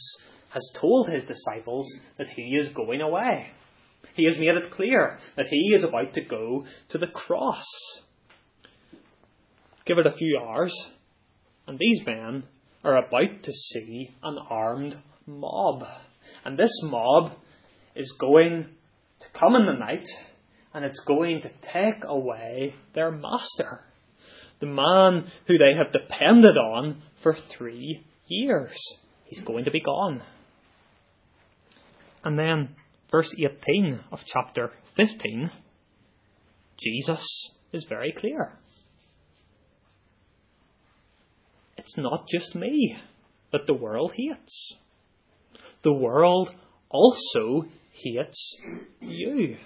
has 0.49 0.71
told 0.75 1.09
his 1.09 1.23
disciples 1.23 1.91
that 2.17 2.29
he 2.29 2.55
is 2.55 2.69
going 2.69 3.01
away. 3.01 3.51
He 4.15 4.25
has 4.25 4.39
made 4.39 4.55
it 4.55 4.71
clear 4.71 5.19
that 5.35 5.47
he 5.47 5.73
is 5.73 5.83
about 5.83 6.13
to 6.13 6.21
go 6.21 6.65
to 6.89 6.97
the 6.97 7.07
cross. 7.07 7.65
Give 9.85 9.97
it 9.99 10.07
a 10.07 10.11
few 10.11 10.39
hours, 10.39 10.73
and 11.67 11.77
these 11.79 12.05
men 12.05 12.43
are 12.83 12.97
about 12.97 13.43
to 13.43 13.53
see 13.53 14.09
an 14.23 14.37
armed 14.49 14.97
mob. 15.25 15.83
And 16.45 16.57
this 16.57 16.71
mob 16.83 17.33
is 17.95 18.13
going 18.19 18.67
to 19.19 19.39
come 19.39 19.55
in 19.55 19.65
the 19.65 19.73
night 19.73 20.07
and 20.73 20.85
it's 20.85 20.99
going 20.99 21.41
to 21.41 21.49
take 21.61 22.03
away 22.05 22.75
their 22.93 23.11
master, 23.11 23.81
the 24.59 24.67
man 24.67 25.31
who 25.47 25.57
they 25.57 25.73
have 25.75 25.91
depended 25.91 26.55
on 26.55 27.01
for 27.23 27.33
three 27.33 28.05
years. 28.27 28.77
He's 29.25 29.41
going 29.41 29.65
to 29.65 29.71
be 29.71 29.81
gone. 29.81 30.21
And 32.23 32.37
then, 32.37 32.75
verse 33.11 33.33
18 33.37 33.99
of 34.11 34.23
chapter 34.25 34.71
15, 34.95 35.51
Jesus 36.77 37.25
is 37.71 37.85
very 37.85 38.11
clear. 38.11 38.57
It's 41.77 41.97
not 41.97 42.27
just 42.27 42.55
me 42.55 42.97
that 43.51 43.67
the 43.67 43.73
world 43.73 44.13
hates. 44.15 44.75
The 45.83 45.93
world 45.93 46.53
also 46.89 47.65
hates 47.91 48.57
you. 48.99 49.57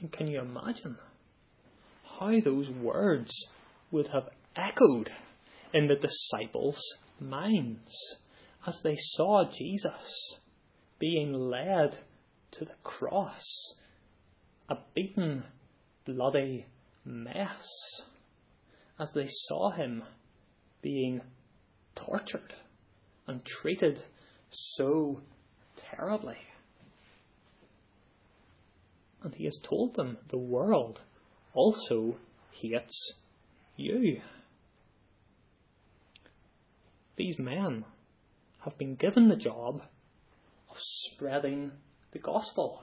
And 0.00 0.12
can 0.12 0.26
you 0.26 0.40
imagine 0.40 0.98
how 2.18 2.38
those 2.40 2.68
words 2.68 3.32
would 3.90 4.08
have 4.08 4.28
echoed 4.56 5.10
in 5.72 5.88
the 5.88 5.96
disciples' 5.96 6.82
minds 7.18 7.94
as 8.66 8.80
they 8.80 8.96
saw 8.96 9.44
Jesus 9.50 10.38
being 10.98 11.32
led 11.32 11.98
to 12.52 12.64
the 12.64 12.74
cross, 12.82 13.74
a 14.68 14.76
beaten, 14.94 15.44
bloody 16.04 16.66
mess, 17.04 17.66
as 18.98 19.12
they 19.12 19.26
saw 19.28 19.70
him 19.70 20.02
being 20.82 21.20
tortured 21.94 22.54
and 23.26 23.44
treated 23.44 24.02
so 24.50 25.20
terribly. 25.76 26.38
And 29.22 29.34
he 29.34 29.44
has 29.44 29.58
told 29.62 29.94
them 29.94 30.18
the 30.28 30.38
world 30.38 31.00
also 31.54 32.16
hates 32.52 33.12
you. 33.76 34.20
These 37.16 37.38
men 37.38 37.84
have 38.64 38.78
been 38.78 38.94
given 38.94 39.28
the 39.28 39.36
job 39.36 39.82
of 40.70 40.76
spreading 40.78 41.70
the 42.12 42.18
gospel. 42.18 42.82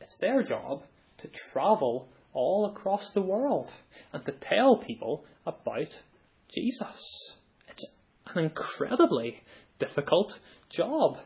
It's 0.00 0.16
their 0.18 0.42
job 0.42 0.82
to 1.18 1.28
travel 1.52 2.08
all 2.32 2.66
across 2.66 3.12
the 3.12 3.22
world 3.22 3.70
and 4.12 4.24
to 4.26 4.32
tell 4.32 4.78
people 4.78 5.24
about 5.46 5.98
Jesus. 6.52 7.34
It's 7.68 7.84
an 8.34 8.44
incredibly 8.44 9.42
difficult 9.78 10.38
job. 10.70 11.18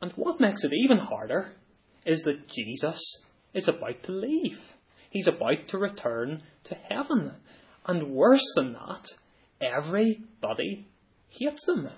And 0.00 0.12
what 0.16 0.40
makes 0.40 0.64
it 0.64 0.72
even 0.72 0.98
harder 0.98 1.52
is 2.04 2.22
that 2.22 2.48
Jesus 2.48 3.00
is 3.52 3.68
about 3.68 4.02
to 4.04 4.12
leave. 4.12 4.58
He's 5.10 5.28
about 5.28 5.68
to 5.68 5.78
return 5.78 6.42
to 6.64 6.74
heaven. 6.74 7.32
And 7.86 8.12
worse 8.12 8.44
than 8.56 8.72
that, 8.72 9.06
everybody 9.60 10.88
hates 11.38 11.64
them. 11.66 11.88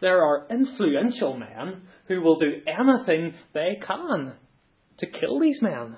There 0.00 0.22
are 0.22 0.46
influential 0.50 1.36
men 1.36 1.82
who 2.06 2.20
will 2.20 2.38
do 2.38 2.60
anything 2.66 3.34
they 3.52 3.78
can 3.80 4.34
to 4.98 5.06
kill 5.06 5.38
these 5.40 5.62
men. 5.62 5.96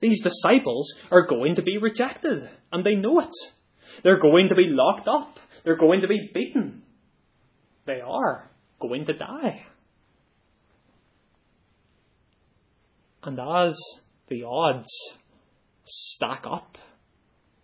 These 0.00 0.22
disciples 0.22 0.94
are 1.10 1.26
going 1.26 1.56
to 1.56 1.62
be 1.62 1.78
rejected, 1.78 2.48
and 2.70 2.84
they 2.84 2.94
know 2.94 3.20
it. 3.20 3.34
They're 4.04 4.20
going 4.20 4.48
to 4.48 4.54
be 4.54 4.68
locked 4.68 5.08
up. 5.08 5.38
They're 5.64 5.76
going 5.76 6.02
to 6.02 6.08
be 6.08 6.30
beaten. 6.32 6.82
They 7.86 8.00
are 8.00 8.50
going 8.80 9.06
to 9.06 9.12
die. 9.14 9.64
And 13.22 13.38
as 13.40 13.76
the 14.28 14.44
odds 14.44 14.88
stack 15.84 16.44
up 16.48 16.78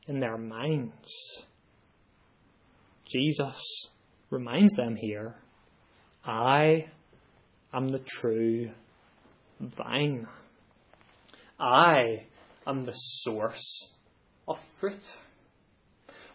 in 0.09 0.21
their 0.21 0.39
minds, 0.39 1.09
Jesus 3.15 3.91
reminds 4.31 4.75
them 4.75 4.97
here 4.97 5.37
I 6.25 6.87
am 7.73 7.93
the 7.93 8.01
true 8.01 8.71
vine. 9.61 10.27
I 11.61 12.25
am 12.67 12.85
the 12.85 12.93
source 12.93 13.91
of 14.49 14.57
fruit. 14.81 15.05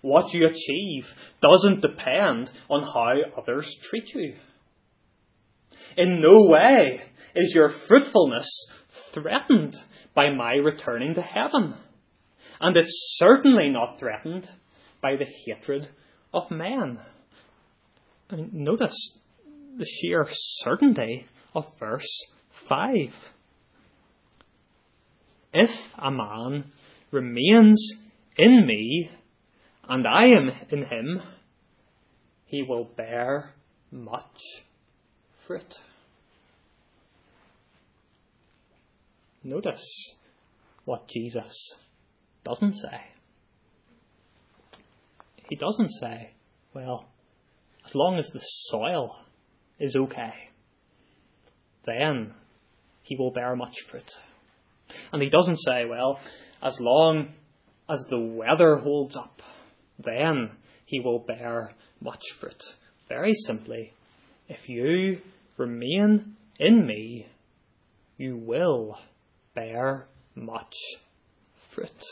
What 0.01 0.33
you 0.33 0.47
achieve 0.47 1.13
doesn't 1.41 1.81
depend 1.81 2.49
on 2.69 2.83
how 2.83 3.41
others 3.41 3.75
treat 3.83 4.13
you. 4.13 4.35
In 5.97 6.21
no 6.21 6.47
way 6.49 7.01
is 7.35 7.53
your 7.53 7.73
fruitfulness 7.89 8.47
threatened 9.11 9.75
by 10.15 10.29
my 10.29 10.53
returning 10.53 11.15
to 11.15 11.21
heaven. 11.21 11.75
And 12.61 12.77
it's 12.77 13.17
certainly 13.17 13.69
not 13.69 13.99
threatened 13.99 14.49
by 15.01 15.17
the 15.17 15.25
hatred 15.45 15.89
of 16.33 16.51
men. 16.51 16.99
I 18.29 18.35
mean, 18.35 18.49
notice 18.53 19.17
the 19.77 19.85
sheer 19.85 20.27
certainty 20.29 21.25
of 21.55 21.65
verse 21.79 22.25
5. 22.51 23.13
If 25.53 25.93
a 25.97 26.11
man 26.11 26.65
remains 27.11 27.93
in 28.37 28.65
me 28.67 29.09
and 29.87 30.07
I 30.07 30.27
am 30.27 30.51
in 30.69 30.85
him, 30.85 31.21
he 32.45 32.63
will 32.63 32.85
bear 32.85 33.53
much 33.91 34.63
fruit. 35.47 35.79
Notice 39.43 40.15
what 40.85 41.07
Jesus 41.07 41.75
doesn't 42.43 42.73
say. 42.73 43.01
He 45.49 45.55
doesn't 45.55 45.89
say, 45.89 46.31
well, 46.73 47.05
as 47.85 47.95
long 47.95 48.17
as 48.19 48.29
the 48.29 48.39
soil 48.39 49.15
is 49.79 49.95
okay, 49.95 50.33
then 51.85 52.33
he 53.01 53.15
will 53.15 53.31
bear 53.31 53.55
much 53.55 53.81
fruit. 53.81 54.11
And 55.11 55.21
he 55.21 55.29
doesn't 55.29 55.57
say, 55.57 55.85
well, 55.85 56.19
as 56.61 56.79
long 56.79 57.33
as 57.89 58.05
the 58.09 58.19
weather 58.19 58.75
holds 58.77 59.15
up, 59.15 59.41
then 59.97 60.51
he 60.85 60.99
will 60.99 61.19
bear 61.19 61.71
much 61.99 62.23
fruit. 62.39 62.61
Very 63.07 63.33
simply, 63.33 63.93
if 64.47 64.69
you 64.69 65.21
remain 65.57 66.35
in 66.59 66.85
me, 66.85 67.27
you 68.17 68.37
will 68.37 68.97
bear 69.55 70.07
much 70.35 70.75
fruit. 71.71 72.03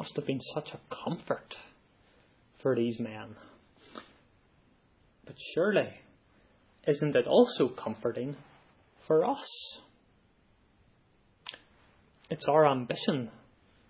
Must 0.00 0.16
have 0.16 0.24
been 0.24 0.40
such 0.40 0.72
a 0.72 0.80
comfort 1.04 1.58
for 2.62 2.74
these 2.74 2.98
men. 2.98 3.36
But 5.26 5.34
surely, 5.54 5.90
isn't 6.88 7.14
it 7.14 7.26
also 7.26 7.68
comforting 7.68 8.34
for 9.06 9.26
us? 9.26 9.46
It's 12.30 12.46
our 12.46 12.66
ambition 12.66 13.28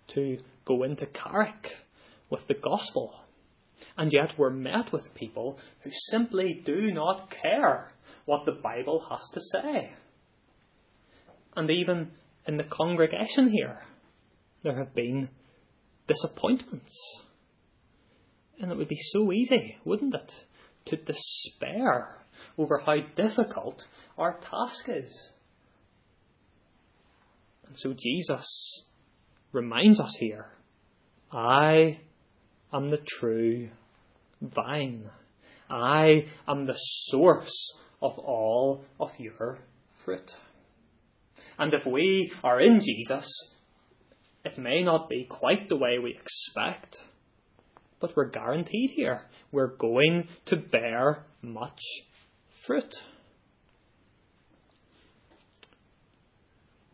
to 0.09 0.39
go 0.65 0.83
into 0.83 1.05
Carrick 1.05 1.77
with 2.29 2.45
the 2.49 2.55
gospel. 2.55 3.15
And 3.97 4.11
yet 4.11 4.37
we're 4.37 4.49
met 4.49 4.91
with 4.91 5.15
people 5.15 5.59
who 5.79 5.91
simply 6.09 6.61
do 6.65 6.91
not 6.91 7.31
care 7.31 7.89
what 8.25 8.45
the 8.45 8.59
Bible 8.61 9.05
has 9.09 9.21
to 9.33 9.39
say. 9.39 9.93
And 11.55 11.71
even 11.71 12.11
in 12.45 12.57
the 12.57 12.65
congregation 12.65 13.49
here, 13.49 13.79
there 14.63 14.77
have 14.77 14.93
been 14.93 15.29
disappointments. 16.07 16.95
And 18.59 18.71
it 18.71 18.77
would 18.77 18.87
be 18.87 18.99
so 19.11 19.31
easy, 19.31 19.77
wouldn't 19.85 20.13
it, 20.13 20.45
to 20.85 20.95
despair 20.95 22.17
over 22.57 22.79
how 22.79 22.95
difficult 23.15 23.85
our 24.17 24.39
task 24.39 24.87
is. 24.87 25.31
And 27.67 27.77
so 27.77 27.93
Jesus 27.93 28.85
reminds 29.51 29.99
us 29.99 30.15
here 30.19 30.47
I 31.31 31.99
am 32.73 32.89
the 32.89 32.99
true 33.19 33.69
vine. 34.41 35.09
I 35.69 36.25
am 36.47 36.65
the 36.65 36.75
source 36.75 37.73
of 38.01 38.19
all 38.19 38.83
of 38.99 39.11
your 39.17 39.59
fruit. 40.03 40.35
And 41.57 41.73
if 41.73 41.85
we 41.85 42.31
are 42.43 42.59
in 42.59 42.79
Jesus, 42.79 43.31
it 44.43 44.57
may 44.57 44.83
not 44.83 45.09
be 45.09 45.25
quite 45.29 45.69
the 45.69 45.77
way 45.77 45.99
we 45.99 46.17
expect, 46.19 46.97
but 47.99 48.15
we're 48.15 48.29
guaranteed 48.29 48.91
here 48.95 49.21
we're 49.51 49.75
going 49.75 50.27
to 50.45 50.55
bear 50.55 51.25
much 51.41 51.81
fruit. 52.65 52.93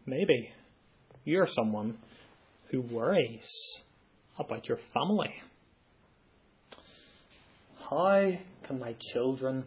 Maybe 0.05 0.49
you're 1.23 1.47
someone 1.47 1.97
who 2.71 2.81
worries 2.81 3.49
about 4.39 4.67
your 4.67 4.79
family. 4.93 5.33
How 7.89 8.31
can 8.63 8.79
my 8.79 8.95
children 9.13 9.65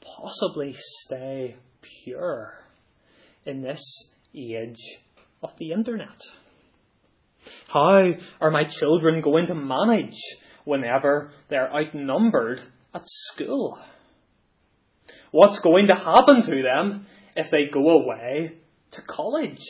possibly 0.00 0.74
stay 1.04 1.56
pure 2.04 2.54
in 3.44 3.62
this 3.62 3.82
age 4.34 4.98
of 5.42 5.50
the 5.58 5.72
internet? 5.72 6.18
How 7.68 8.12
are 8.40 8.50
my 8.50 8.64
children 8.64 9.20
going 9.20 9.46
to 9.46 9.54
manage 9.54 10.18
whenever 10.64 11.30
they're 11.48 11.72
outnumbered 11.72 12.60
at 12.94 13.02
school? 13.04 13.78
What's 15.30 15.58
going 15.60 15.88
to 15.88 15.94
happen 15.94 16.42
to 16.42 16.62
them 16.62 17.06
if 17.36 17.50
they 17.50 17.66
go 17.72 17.88
away 17.88 18.56
to 18.92 19.02
college? 19.02 19.64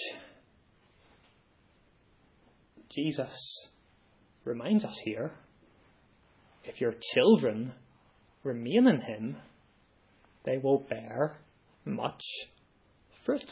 Jesus 2.90 3.68
reminds 4.44 4.84
us 4.84 4.98
here 5.04 5.32
if 6.64 6.80
your 6.80 6.94
children 7.14 7.72
remain 8.42 8.86
in 8.86 9.00
Him, 9.00 9.36
they 10.44 10.58
will 10.58 10.86
bear 10.88 11.38
much 11.84 12.22
fruit. 13.24 13.50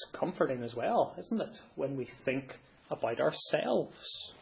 It's 0.00 0.12
comforting 0.12 0.62
as 0.62 0.76
well, 0.76 1.14
isn't 1.18 1.40
it, 1.40 1.60
when 1.74 1.96
we 1.96 2.08
think 2.24 2.56
about 2.88 3.18
ourselves? 3.18 4.32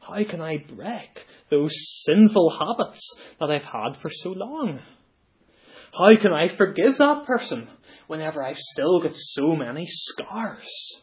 How 0.00 0.24
can 0.28 0.40
I 0.40 0.56
break 0.56 1.24
those 1.50 1.72
sinful 2.04 2.50
habits 2.58 3.16
that 3.38 3.50
I've 3.50 3.62
had 3.62 3.96
for 4.00 4.10
so 4.10 4.30
long? 4.30 4.80
How 5.92 6.16
can 6.20 6.32
I 6.32 6.48
forgive 6.48 6.98
that 6.98 7.26
person 7.26 7.68
whenever 8.08 8.42
I've 8.42 8.58
still 8.58 9.00
got 9.00 9.14
so 9.14 9.54
many 9.54 9.84
scars? 9.86 10.96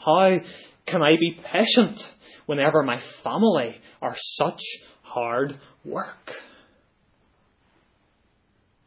How 0.00 0.40
can 0.86 1.02
I 1.02 1.14
be 1.20 1.40
patient 1.52 2.12
whenever 2.46 2.82
my 2.82 2.98
family 3.22 3.76
are 4.02 4.16
such 4.16 4.62
hard 5.02 5.60
work? 5.84 6.32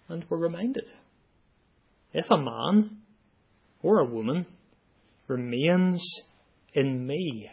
And 0.10 0.25
we're 0.29 0.39
reminded 0.39 0.88
if 2.13 2.29
a 2.29 2.38
man 2.38 3.01
or 3.84 4.00
a 4.00 4.06
woman 4.06 4.46
remains 5.28 6.04
in 6.74 7.06
me, 7.06 7.50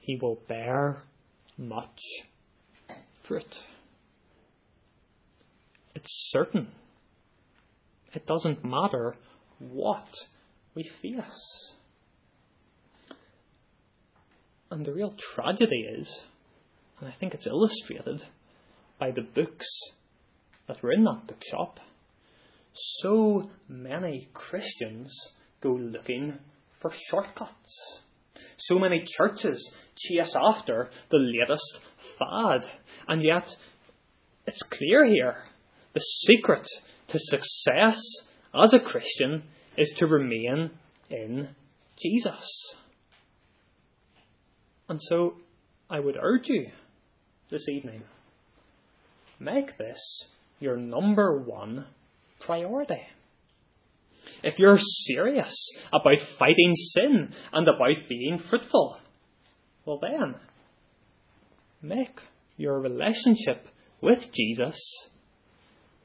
he 0.00 0.18
will 0.20 0.40
bear 0.48 1.02
much 1.56 2.00
fruit. 3.22 3.62
It's 5.94 6.30
certain. 6.30 6.68
It 8.14 8.26
doesn't 8.26 8.64
matter 8.64 9.16
what 9.58 10.08
we 10.74 10.88
face. 11.02 11.72
And 14.70 14.84
the 14.84 14.92
real 14.92 15.14
tragedy 15.34 15.86
is, 15.98 16.22
and 17.00 17.08
I 17.08 17.12
think 17.12 17.34
it's 17.34 17.46
illustrated 17.46 18.22
by 18.98 19.10
the 19.10 19.22
books 19.22 19.66
that 20.66 20.82
were 20.82 20.92
in 20.92 21.04
that 21.04 21.26
bookshop, 21.26 21.80
so 23.00 23.50
many 23.68 24.28
Christians 24.32 25.14
go 25.60 25.70
looking 25.70 26.38
for 26.80 26.90
shortcuts. 27.08 28.00
So 28.56 28.78
many 28.78 29.04
churches 29.06 29.72
chase 29.96 30.36
after 30.36 30.90
the 31.10 31.18
latest 31.18 31.80
fad. 32.18 32.70
And 33.06 33.22
yet, 33.22 33.54
it's 34.46 34.62
clear 34.62 35.04
here 35.06 35.36
the 35.94 36.00
secret 36.00 36.66
to 37.08 37.18
success 37.18 38.00
as 38.54 38.74
a 38.74 38.80
Christian 38.80 39.44
is 39.76 39.94
to 39.98 40.06
remain 40.06 40.70
in 41.10 41.48
Jesus. 42.00 42.76
And 44.88 45.00
so 45.02 45.36
I 45.90 46.00
would 46.00 46.16
urge 46.20 46.48
you 46.48 46.70
this 47.50 47.68
evening 47.68 48.02
make 49.40 49.78
this 49.78 50.24
your 50.60 50.76
number 50.76 51.40
one 51.40 51.86
priority. 52.40 53.02
If 54.42 54.58
you're 54.58 54.78
serious 54.78 55.54
about 55.88 56.20
fighting 56.38 56.74
sin 56.74 57.34
and 57.52 57.66
about 57.66 58.08
being 58.08 58.38
fruitful, 58.38 58.98
well 59.84 59.98
then, 60.00 60.36
make 61.82 62.20
your 62.56 62.80
relationship 62.80 63.66
with 64.00 64.32
Jesus 64.32 64.78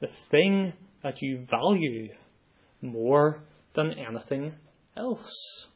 the 0.00 0.08
thing 0.30 0.72
that 1.02 1.22
you 1.22 1.46
value 1.50 2.08
more 2.80 3.42
than 3.74 3.92
anything 3.92 4.54
else. 4.96 5.66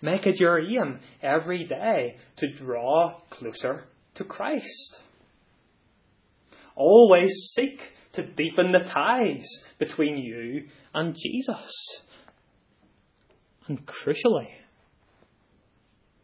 Make 0.00 0.26
it 0.26 0.40
your 0.40 0.60
aim 0.60 1.00
every 1.22 1.64
day 1.64 2.16
to 2.36 2.52
draw 2.52 3.20
closer 3.30 3.84
to 4.14 4.24
Christ. 4.24 5.00
Always 6.74 7.30
seek 7.54 7.80
to 8.12 8.26
deepen 8.26 8.72
the 8.72 8.78
ties 8.78 9.46
between 9.78 10.18
you 10.18 10.66
and 10.94 11.14
Jesus. 11.14 12.02
And 13.68 13.86
crucially, 13.86 14.48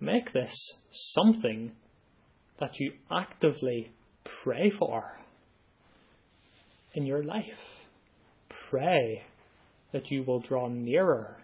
make 0.01 0.33
this 0.33 0.55
something 0.93 1.73
that 2.59 2.79
you 2.79 2.93
actively 3.11 3.93
pray 4.43 4.71
for 4.71 5.19
in 6.95 7.07
your 7.07 7.23
life. 7.23 7.87
Pray 8.71 9.23
that 9.93 10.11
you 10.11 10.25
will 10.25 10.41
draw 10.41 10.69
nearer 10.69 11.39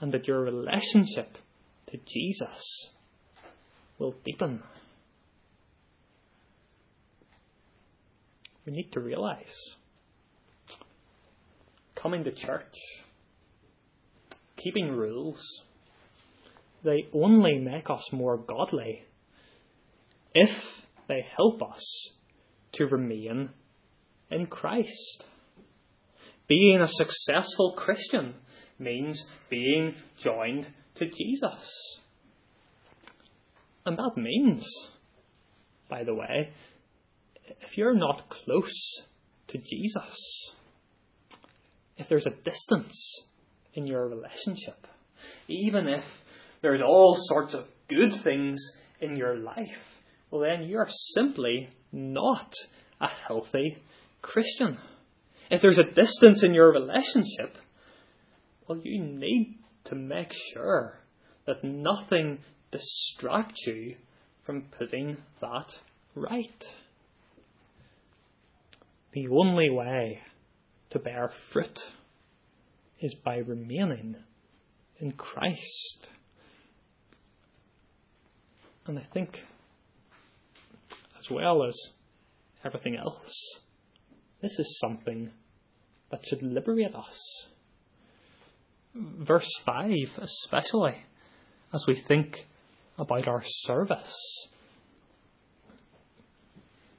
and 0.00 0.12
that 0.12 0.28
your 0.28 0.42
relationship 0.42 1.36
to 1.90 1.98
Jesus 2.06 2.90
will 3.98 4.14
deepen. 4.24 4.62
We 8.64 8.72
need 8.72 8.92
to 8.92 9.00
realize 9.00 9.76
coming 12.00 12.24
to 12.24 12.32
church, 12.32 12.76
keeping 14.56 14.92
rules, 14.92 15.42
they 16.84 17.08
only 17.12 17.58
make 17.58 17.90
us 17.90 18.12
more 18.12 18.36
godly 18.36 19.02
if 20.34 20.50
they 21.08 21.24
help 21.36 21.62
us 21.62 22.12
to 22.72 22.84
remain 22.86 23.50
in 24.30 24.46
Christ. 24.46 25.24
Being 26.46 26.80
a 26.80 26.88
successful 26.88 27.74
Christian 27.76 28.34
means 28.78 29.24
being 29.50 29.94
joined 30.18 30.68
to 30.94 31.06
Jesus. 31.06 32.00
And 33.84 33.96
that 33.96 34.12
means, 34.16 34.66
by 35.88 36.04
the 36.04 36.14
way, 36.14 36.52
if 37.62 37.76
you're 37.76 37.96
not 37.96 38.28
close 38.28 39.02
to 39.48 39.58
Jesus, 39.58 40.54
if 41.98 42.08
there's 42.08 42.26
a 42.26 42.42
distance 42.44 43.24
in 43.74 43.86
your 43.86 44.08
relationship, 44.08 44.86
even 45.48 45.88
if 45.88 46.04
there's 46.62 46.80
all 46.80 47.16
sorts 47.18 47.54
of 47.54 47.66
good 47.88 48.14
things 48.14 48.60
in 49.00 49.16
your 49.16 49.36
life, 49.36 49.98
well, 50.30 50.42
then 50.42 50.68
you're 50.68 50.88
simply 51.14 51.68
not 51.92 52.54
a 53.00 53.08
healthy 53.26 53.78
Christian. 54.22 54.78
If 55.50 55.60
there's 55.60 55.78
a 55.78 55.94
distance 55.94 56.44
in 56.44 56.54
your 56.54 56.72
relationship, 56.72 57.56
well, 58.66 58.80
you 58.82 59.02
need 59.02 59.58
to 59.84 59.94
make 59.94 60.34
sure 60.52 60.98
that 61.46 61.64
nothing 61.64 62.38
distracts 62.70 63.66
you 63.66 63.96
from 64.44 64.66
putting 64.78 65.16
that 65.40 65.74
right. 66.14 66.64
The 69.12 69.28
only 69.28 69.70
way 69.70 70.20
to 70.90 70.98
bear 70.98 71.30
fruit 71.52 71.78
is 73.00 73.14
by 73.14 73.38
remaining 73.38 74.16
in 75.00 75.12
Christ. 75.12 76.08
And 78.86 78.98
I 78.98 79.02
think, 79.12 79.42
as 81.18 81.30
well 81.30 81.62
as 81.64 81.76
everything 82.64 82.96
else, 82.96 83.60
this 84.40 84.58
is 84.58 84.78
something 84.80 85.30
that 86.10 86.26
should 86.26 86.42
liberate 86.42 86.94
us. 86.94 87.46
Verse 88.94 89.50
5, 89.66 89.92
especially, 90.18 90.96
as 91.72 91.84
we 91.86 91.94
think 91.94 92.46
about 92.98 93.28
our 93.28 93.42
service. 93.44 94.48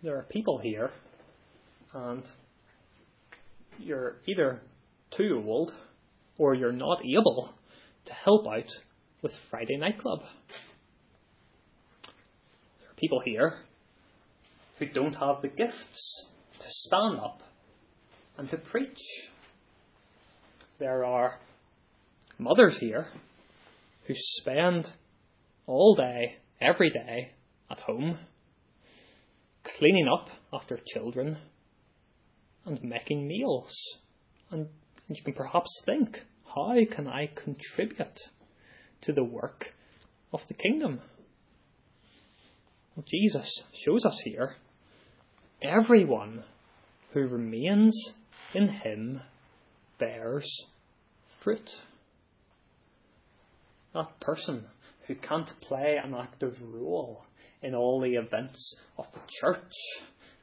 There 0.03 0.15
are 0.17 0.23
people 0.29 0.59
here, 0.59 0.91
and 1.93 2.23
you're 3.79 4.17
either 4.27 4.61
too 5.11 5.43
old 5.45 5.73
or 6.37 6.53
you're 6.53 6.71
not 6.71 6.99
able 7.05 7.53
to 8.05 8.13
help 8.13 8.47
out 8.47 8.69
with 9.21 9.33
Friday 9.49 9.77
Night 9.77 9.97
Club. 9.97 10.19
There 12.79 12.89
are 12.89 12.95
people 12.97 13.21
here 13.25 13.53
who 14.77 14.85
don't 14.87 15.15
have 15.15 15.41
the 15.41 15.47
gifts 15.47 16.25
to 16.59 16.65
stand 16.67 17.19
up 17.19 17.41
and 18.37 18.49
to 18.49 18.57
preach. 18.57 18.99
There 20.79 21.03
are 21.03 21.39
mothers 22.37 22.77
here 22.77 23.07
who 24.05 24.13
spend 24.15 24.91
all 25.67 25.95
day, 25.95 26.37
every 26.61 26.89
day 26.89 27.31
at 27.69 27.79
home, 27.81 28.17
cleaning 29.63 30.07
up 30.07 30.29
after 30.53 30.79
children 30.87 31.37
and 32.65 32.83
making 32.83 33.27
meals. 33.27 33.73
And 34.51 34.67
you 35.07 35.23
can 35.23 35.33
perhaps 35.33 35.81
think, 35.85 36.21
how 36.55 36.75
can 36.91 37.07
I 37.07 37.27
contribute 37.27 38.19
to 39.01 39.13
the 39.13 39.23
work 39.23 39.73
of 40.33 40.47
the 40.47 40.53
kingdom? 40.53 41.01
Well, 42.95 43.05
Jesus 43.07 43.49
shows 43.73 44.05
us 44.05 44.19
here 44.23 44.55
everyone 45.61 46.43
who 47.13 47.21
remains 47.27 47.95
in 48.53 48.67
him 48.67 49.21
bears 49.99 50.49
fruit. 51.41 51.69
That 53.93 54.19
person 54.19 54.65
who 55.07 55.15
can't 55.15 55.49
play 55.61 55.97
an 56.03 56.13
active 56.13 56.57
role 56.61 57.23
in 57.61 57.75
all 57.75 58.01
the 58.01 58.15
events 58.15 58.75
of 58.97 59.05
the 59.11 59.21
church 59.41 59.73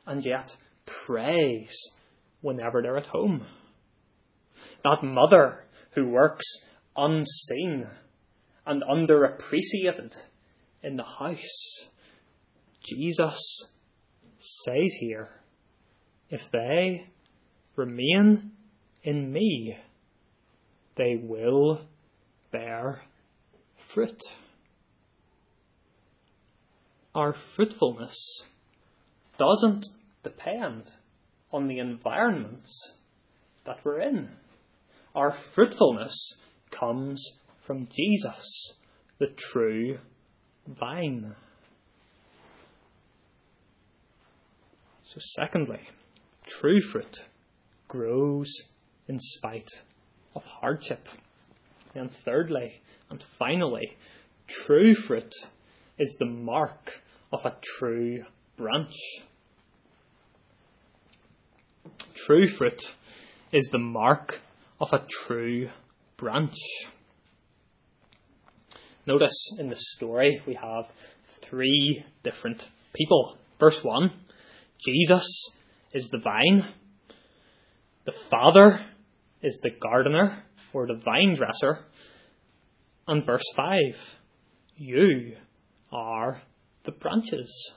and 0.07 0.25
yet 0.25 0.55
prays 0.85 1.75
whenever 2.41 2.83
they're 2.83 2.97
at 2.99 3.07
home. 3.07 3.47
That 4.85 5.03
mother 5.03 5.65
who 5.95 6.09
works 6.09 6.45
unseen 6.97 7.87
and 8.67 8.83
underappreciated 8.83 10.15
in 10.83 10.97
the 10.97 11.05
house. 11.05 11.89
Jesus 12.85 13.65
says 14.39 14.97
here, 15.01 15.29
if 16.31 16.51
they 16.51 17.07
remain 17.77 18.53
in 19.03 19.33
me, 19.33 19.77
they 20.97 21.17
will 21.21 21.81
bear 22.51 23.03
fruit. 23.89 24.21
Our 27.15 27.35
fruitfulness 27.55 28.45
doesn't 29.39 29.87
depend 30.23 30.91
on 31.53 31.69
the 31.69 31.79
environments 31.79 32.93
that 33.65 33.79
we're 33.85 34.01
in. 34.01 34.29
Our 35.15 35.37
fruitfulness 35.55 36.35
comes 36.71 37.25
from 37.67 37.89
Jesus, 37.91 38.75
the 39.19 39.29
true 39.29 39.99
vine. 40.67 41.35
So, 45.05 45.21
secondly, 45.21 45.81
true 46.47 46.81
fruit 46.81 47.19
grows 47.89 48.53
in 49.09 49.19
spite 49.19 49.71
of 50.35 50.43
hardship. 50.43 51.09
And 51.95 52.13
thirdly, 52.13 52.83
and 53.09 53.25
finally, 53.39 53.97
true 54.47 54.95
fruit 54.95 55.33
is 55.99 56.17
the 56.19 56.27
mark 56.27 56.93
of 57.33 57.41
a 57.45 57.57
true 57.63 58.25
branch. 58.57 58.95
True 62.15 62.49
fruit 62.49 62.83
is 63.53 63.69
the 63.71 63.79
mark 63.79 64.41
of 64.81 64.93
a 64.93 65.07
true 65.27 65.69
branch. 66.17 66.57
Notice 69.07 69.53
in 69.59 69.69
the 69.69 69.77
story 69.77 70.43
we 70.47 70.55
have 70.55 70.87
three 71.43 72.05
different 72.23 72.65
people. 72.95 73.37
Verse 73.61 73.83
1 73.83 74.11
Jesus 74.85 75.51
is 75.93 76.09
the 76.11 76.19
vine, 76.19 76.75
the 78.05 78.13
Father 78.31 78.81
is 79.43 79.59
the 79.63 79.71
gardener 79.71 80.43
or 80.73 80.87
the 80.87 81.01
vine 81.05 81.35
dresser, 81.35 81.85
and 83.07 83.25
verse 83.25 83.45
5 83.55 83.77
You 84.77 85.37
are 85.93 86.43
the 86.85 86.93
branches. 86.93 87.73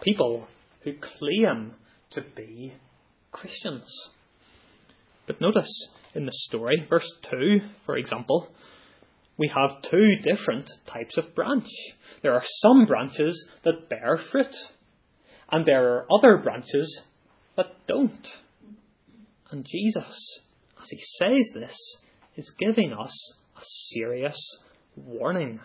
People 0.00 0.48
who 0.82 0.94
claim 0.94 1.74
to 2.12 2.20
be 2.20 2.72
Christians. 3.30 4.10
But 5.26 5.40
notice 5.40 5.88
in 6.14 6.26
the 6.26 6.32
story, 6.32 6.86
verse 6.88 7.10
2, 7.22 7.60
for 7.86 7.96
example, 7.96 8.48
we 9.38 9.48
have 9.48 9.82
two 9.82 10.16
different 10.16 10.70
types 10.86 11.16
of 11.16 11.34
branch. 11.34 11.68
There 12.22 12.34
are 12.34 12.44
some 12.44 12.86
branches 12.86 13.48
that 13.62 13.88
bear 13.88 14.16
fruit, 14.16 14.54
and 15.50 15.64
there 15.64 15.94
are 15.94 16.06
other 16.12 16.36
branches 16.38 17.00
that 17.56 17.86
don't. 17.86 18.30
And 19.50 19.66
Jesus, 19.66 20.40
as 20.80 20.88
he 20.90 20.98
says 20.98 21.50
this, 21.54 21.76
is 22.36 22.54
giving 22.58 22.92
us 22.92 23.34
a 23.56 23.60
serious 23.62 24.38
warning. 24.96 25.60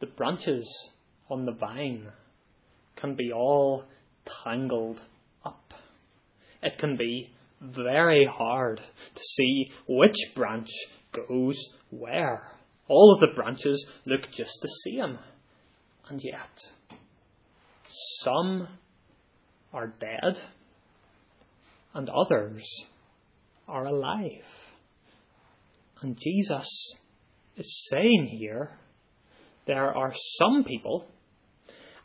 The 0.00 0.06
branches 0.06 0.90
on 1.30 1.46
the 1.46 1.52
vine 1.52 2.08
can 2.96 3.14
be 3.14 3.32
all 3.32 3.84
tangled 4.44 5.00
up. 5.44 5.74
It 6.62 6.78
can 6.78 6.96
be 6.96 7.30
very 7.60 8.26
hard 8.26 8.80
to 9.14 9.22
see 9.22 9.70
which 9.88 10.16
branch 10.34 10.70
goes 11.12 11.58
where. 11.90 12.50
All 12.88 13.14
of 13.14 13.20
the 13.20 13.34
branches 13.34 13.86
look 14.04 14.30
just 14.30 14.58
the 14.60 14.68
same. 14.68 15.18
And 16.08 16.20
yet, 16.22 16.60
some 18.20 18.68
are 19.72 19.94
dead 19.98 20.40
and 21.94 22.10
others 22.10 22.64
are 23.66 23.86
alive. 23.86 24.44
And 26.02 26.18
Jesus 26.18 26.68
is 27.56 27.88
saying 27.90 28.36
here 28.38 28.72
there 29.66 29.96
are 29.96 30.12
some 30.38 30.64
people, 30.64 31.06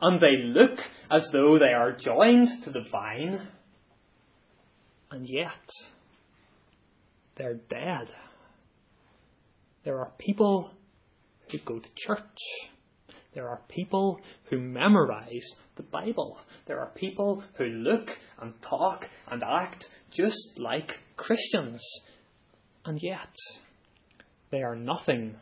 and 0.02 0.22
they 0.22 0.38
look 0.44 0.80
as 1.12 1.30
though 1.32 1.60
they 1.60 1.74
are 1.74 1.92
joined 1.92 2.50
to 2.64 2.72
the 2.72 2.86
vine, 2.92 3.48
and 5.12 5.28
yet 5.28 5.70
they're 7.36 7.60
dead. 7.70 8.12
There 9.84 10.00
are 10.00 10.12
people 10.18 10.72
who 11.52 11.58
go 11.60 11.80
to 11.80 11.90
church, 11.96 12.38
There 13.34 13.48
are 13.48 13.62
people 13.68 14.20
who 14.50 14.60
memorize 14.60 15.48
the 15.76 15.84
Bible. 15.84 16.40
There 16.66 16.80
are 16.80 16.92
people 16.96 17.44
who 17.58 17.66
look 17.66 18.10
and 18.40 18.60
talk 18.62 19.06
and 19.28 19.44
act 19.44 19.88
just 20.12 20.58
like 20.58 20.92
Christians. 21.16 21.82
And 22.86 23.00
yet, 23.02 23.36
they 24.52 24.64
are 24.64 24.76
nothing 24.76 25.36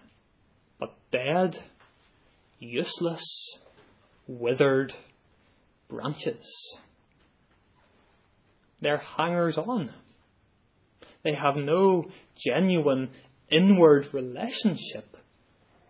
but 0.80 0.96
dead, 1.12 1.58
useless, 2.60 3.24
withered 4.28 4.94
branches. 5.90 6.46
They're 8.82 9.02
hangers 9.18 9.58
on. 9.58 9.92
They 11.24 11.34
have 11.34 11.56
no 11.56 12.06
genuine 12.38 13.10
inward 13.52 14.14
relationship 14.14 15.18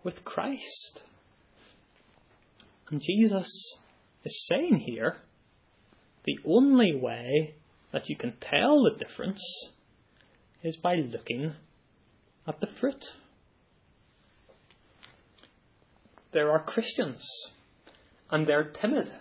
with 0.02 0.24
Christ. 0.24 1.02
And 2.90 3.02
Jesus 3.02 3.76
is 4.24 4.46
saying 4.46 4.82
here 4.86 5.16
the 6.24 6.38
only 6.46 6.94
way 6.94 7.54
that 7.92 8.08
you 8.08 8.16
can 8.16 8.34
tell 8.40 8.82
the 8.82 8.96
difference 8.98 9.42
is 10.62 10.76
by 10.76 10.94
looking 10.94 11.54
at 12.46 12.60
the 12.60 12.66
fruit. 12.66 13.04
There 16.32 16.50
are 16.50 16.62
Christians, 16.64 17.26
and 18.30 18.46
they're 18.46 18.70
timid, 18.70 19.12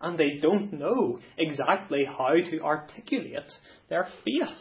and 0.00 0.18
they 0.18 0.38
don't 0.40 0.72
know 0.72 1.18
exactly 1.36 2.04
how 2.04 2.34
to 2.34 2.60
articulate 2.60 3.58
their 3.88 4.08
faith. 4.24 4.58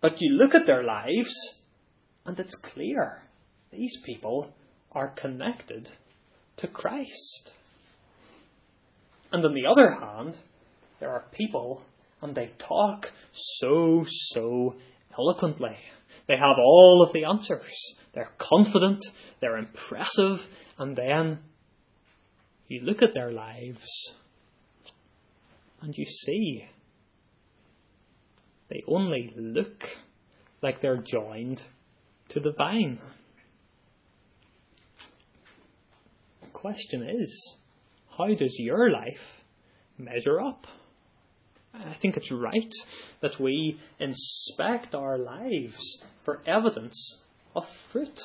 But 0.00 0.20
you 0.20 0.34
look 0.34 0.54
at 0.54 0.66
their 0.66 0.84
lives, 0.84 1.34
and 2.24 2.38
it's 2.38 2.54
clear 2.54 3.22
these 3.70 3.96
people 4.04 4.52
are 4.92 5.08
connected 5.08 5.88
to 6.58 6.66
Christ. 6.66 7.52
And 9.30 9.44
on 9.44 9.54
the 9.54 9.66
other 9.66 9.92
hand, 9.92 10.38
there 11.00 11.10
are 11.10 11.24
people 11.32 11.82
and 12.20 12.34
they 12.34 12.50
talk 12.58 13.12
so, 13.32 14.04
so 14.08 14.76
eloquently. 15.16 15.76
They 16.28 16.36
have 16.36 16.58
all 16.58 17.02
of 17.02 17.12
the 17.12 17.24
answers. 17.24 17.96
They're 18.12 18.30
confident, 18.36 19.04
they're 19.40 19.56
impressive, 19.56 20.46
and 20.78 20.94
then 20.94 21.38
you 22.68 22.82
look 22.82 23.02
at 23.02 23.14
their 23.14 23.32
lives 23.32 24.12
and 25.80 25.94
you 25.96 26.04
see 26.04 26.64
they 28.68 28.82
only 28.86 29.32
look 29.36 29.84
like 30.60 30.82
they're 30.82 31.02
joined 31.02 31.62
to 32.30 32.40
the 32.40 32.52
vine. 32.52 32.98
The 36.42 36.48
question 36.48 37.08
is, 37.08 37.56
how 38.18 38.34
does 38.34 38.56
your 38.58 38.90
life 38.90 39.44
measure 39.96 40.40
up? 40.40 40.66
I 41.86 41.94
think 41.94 42.16
it's 42.16 42.32
right 42.32 42.72
that 43.20 43.40
we 43.40 43.78
inspect 44.00 44.94
our 44.94 45.18
lives 45.18 46.02
for 46.24 46.40
evidence 46.46 47.18
of 47.54 47.64
fruit. 47.92 48.20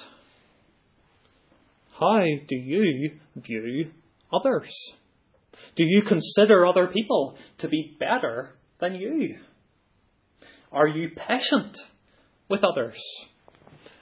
How 1.99 2.23
do 2.47 2.55
you 2.55 3.11
view 3.35 3.91
others? 4.31 4.73
Do 5.75 5.83
you 5.85 6.01
consider 6.01 6.65
other 6.65 6.87
people 6.87 7.37
to 7.59 7.67
be 7.67 7.95
better 7.99 8.55
than 8.79 8.95
you? 8.95 9.37
Are 10.71 10.87
you 10.87 11.09
patient 11.15 11.77
with 12.49 12.63
others? 12.63 12.99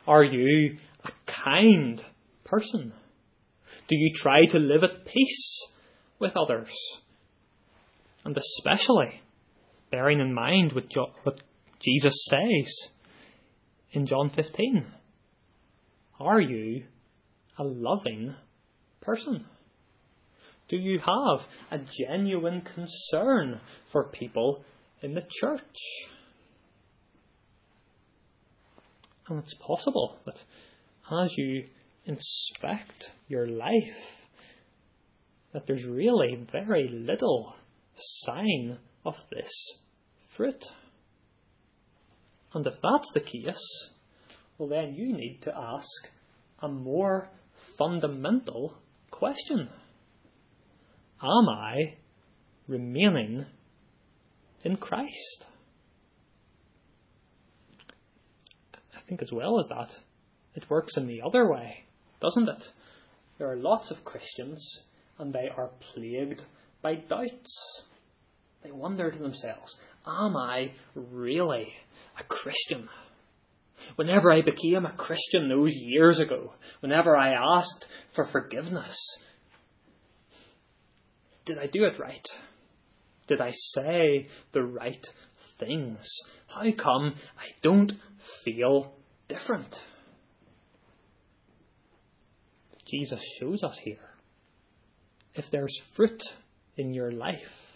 Are 0.08 0.24
you 0.24 0.78
a 1.04 1.12
kind 1.46 2.04
person? 2.46 2.94
Do 3.88 3.98
you 3.98 4.14
try 4.16 4.46
to 4.46 4.60
live 4.60 4.84
at 4.84 5.06
peace 5.06 5.66
with 6.20 6.38
others? 6.38 6.72
And 8.24 8.38
especially 8.38 9.22
bearing 9.92 10.20
in 10.20 10.34
mind 10.34 10.74
what, 10.74 10.90
jo- 10.90 11.12
what 11.24 11.42
Jesus 11.80 12.26
says 12.30 12.90
in 13.92 14.06
John 14.06 14.30
15. 14.30 14.86
Are 16.20 16.40
you 16.40 16.84
a 17.58 17.64
loving 17.64 18.36
person? 19.02 19.46
Do 20.70 20.78
you 20.78 21.00
have 21.00 21.46
a 21.72 21.84
genuine 22.08 22.62
concern 22.62 23.60
for 23.92 24.10
people 24.10 24.64
in 25.02 25.14
the 25.14 25.24
church? 25.42 25.78
And 29.28 29.40
it's 29.40 29.56
possible 29.56 30.18
that 30.26 30.42
as 31.24 31.34
you 31.38 31.66
inspect 32.06 33.12
your 33.28 33.48
life, 33.48 33.98
that 35.54 35.68
there's 35.68 35.86
really 35.86 36.46
very 36.52 36.88
little 36.88 37.54
sign 37.98 38.78
of 39.06 39.16
this 39.32 39.52
fruit. 40.36 40.64
And 42.54 42.66
if 42.68 42.76
that's 42.82 43.12
the 43.14 43.22
case, 43.22 43.90
well, 44.58 44.70
then 44.70 44.94
you 44.96 45.14
need 45.14 45.40
to 45.44 45.56
ask 45.56 46.10
a 46.60 46.68
more 46.68 47.30
fundamental 47.78 48.76
question 49.10 49.70
Am 51.24 51.50
I 51.50 51.96
remaining 52.68 53.46
in 54.64 54.78
Christ? 54.78 55.46
I 58.74 59.02
think, 59.08 59.22
as 59.22 59.32
well 59.32 59.60
as 59.60 59.68
that, 59.68 59.96
it 60.56 60.70
works 60.70 60.98
in 60.98 61.08
the 61.08 61.22
other 61.22 61.52
way, 61.52 61.86
doesn't 62.22 62.50
it? 62.50 62.70
There 63.38 63.52
are 63.52 63.58
lots 63.58 63.92
of 63.92 64.04
Christians, 64.06 64.82
and 65.20 65.34
they 65.34 65.50
are 65.56 65.70
plagued 65.94 66.42
by 66.82 66.96
doubts. 66.96 67.84
They 68.64 68.72
wonder 68.72 69.10
to 69.10 69.18
themselves, 69.18 69.76
Am 70.06 70.36
I 70.36 70.72
really 70.96 71.74
a 72.20 72.24
Christian? 72.24 72.90
Whenever 73.96 74.32
I 74.32 74.42
became 74.42 74.86
a 74.86 74.96
Christian 74.96 75.50
those 75.50 75.74
years 75.74 76.20
ago, 76.20 76.54
whenever 76.82 77.18
I 77.18 77.34
asked 77.58 77.88
for 78.14 78.28
forgiveness, 78.28 78.98
did 81.46 81.58
I 81.58 81.66
do 81.66 81.86
it 81.86 82.00
right? 82.00 82.26
Did 83.28 83.42
I 83.42 83.52
say 83.52 84.28
the 84.52 84.64
right 84.64 85.04
things? 85.60 86.08
How 86.48 86.72
come 86.72 87.16
I 87.38 87.50
don't 87.62 87.94
feel 88.44 88.94
different? 89.28 89.82
Jesus 92.86 93.22
shows 93.40 93.64
us 93.64 93.78
here. 93.78 94.10
If 95.34 95.50
there's 95.50 95.80
fruit 95.96 96.22
in 96.76 96.94
your 96.94 97.12
life, 97.12 97.71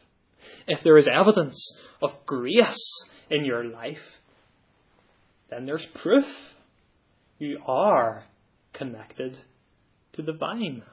if 0.68 0.84
there 0.84 0.98
is 0.98 1.08
evidence 1.08 1.78
of 2.02 2.26
grace 2.26 3.06
in 3.30 3.46
your 3.46 3.66
life, 3.66 4.20
then 5.50 5.66
there's 5.66 5.86
proof 5.86 6.26
you 7.38 7.60
are 7.66 8.24
connected 8.74 9.38
to 10.14 10.22
the 10.22 10.34
vine. 10.34 10.84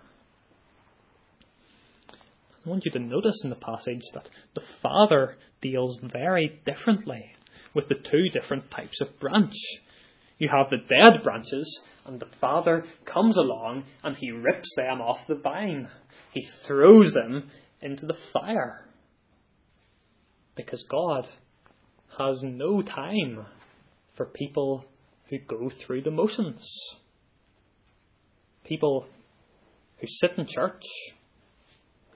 I 2.65 2.69
want 2.69 2.85
you 2.85 2.93
to 2.93 2.99
notice 2.99 3.43
in 3.43 3.51
the 3.51 3.57
passage 3.57 4.03
that 4.15 4.31
the 4.55 4.63
Father 4.81 5.37
deals 5.61 5.99
very 6.01 6.61
differently 6.65 7.33
with 7.75 7.89
the 7.89 7.95
two 7.95 8.29
different 8.33 8.71
types 8.71 9.01
of 9.01 9.19
branch. 9.19 9.55
You 10.39 10.49
have 10.49 10.71
the 10.71 10.77
dead 10.77 11.23
branches, 11.23 11.81
and 12.05 12.21
the 12.21 12.29
Father 12.41 12.85
comes 13.05 13.37
along 13.37 13.85
and 14.03 14.17
he 14.17 14.31
rips 14.31 14.75
them 14.77 15.01
off 15.01 15.27
the 15.27 15.37
vine. 15.37 15.89
He 16.33 16.47
throws 16.67 17.13
them 17.13 17.51
into 17.81 18.07
the 18.07 18.17
fire. 18.33 18.87
Because 20.55 20.83
God 20.85 21.29
has 22.19 22.43
no 22.43 22.83
time 22.83 23.47
for 24.15 24.27
people 24.27 24.85
who 25.29 25.39
go 25.39 25.71
through 25.71 26.03
the 26.03 26.11
motions. 26.11 26.69
People 28.65 29.07
who 29.99 30.07
sit 30.07 30.33
in 30.37 30.47
church, 30.47 30.85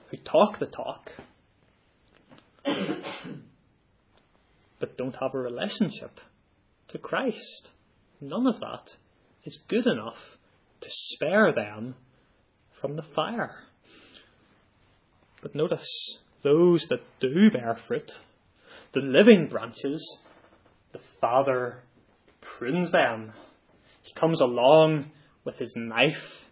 who 0.09 0.17
talk 0.17 0.59
the 0.59 0.67
talk, 0.67 1.11
but 4.79 4.97
don't 4.97 5.15
have 5.15 5.33
a 5.33 5.39
relationship 5.39 6.19
to 6.89 6.97
Christ. 6.97 7.69
None 8.21 8.47
of 8.47 8.59
that 8.59 8.95
is 9.45 9.59
good 9.67 9.87
enough 9.87 10.17
to 10.81 10.87
spare 10.89 11.53
them 11.53 11.95
from 12.79 12.95
the 12.95 13.03
fire. 13.03 13.63
But 15.41 15.55
notice, 15.55 16.19
those 16.43 16.87
that 16.89 17.01
do 17.19 17.49
bear 17.51 17.75
fruit, 17.75 18.11
the 18.93 19.01
living 19.01 19.47
branches, 19.49 20.19
the 20.93 20.99
Father 21.19 21.83
prunes 22.41 22.91
them. 22.91 23.33
He 24.01 24.13
comes 24.13 24.41
along 24.41 25.11
with 25.43 25.55
his 25.55 25.73
knife 25.75 26.45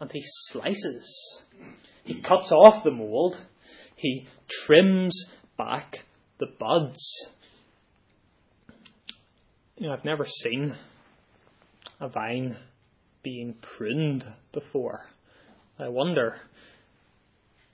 and 0.00 0.10
he 0.10 0.22
slices. 0.22 1.42
He 2.04 2.20
cuts 2.20 2.52
off 2.52 2.84
the 2.84 2.90
mould. 2.90 3.38
He 3.96 4.26
trims 4.48 5.24
back 5.56 6.04
the 6.38 6.46
buds. 6.58 7.02
You 9.76 9.88
know, 9.88 9.92
I've 9.92 10.04
never 10.04 10.26
seen 10.26 10.76
a 12.00 12.08
vine 12.08 12.56
being 13.22 13.54
pruned 13.60 14.26
before. 14.52 15.06
I 15.78 15.88
wonder 15.88 16.36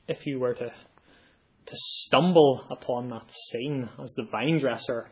if 0.09 0.27
you 0.27 0.41
were 0.41 0.55
to, 0.55 0.73
to 1.71 1.77
stumble 1.77 2.67
upon 2.69 3.07
that 3.09 3.31
scene 3.31 3.89
as 4.03 4.13
the 4.15 4.25
vine 4.25 4.59
dresser 4.59 5.09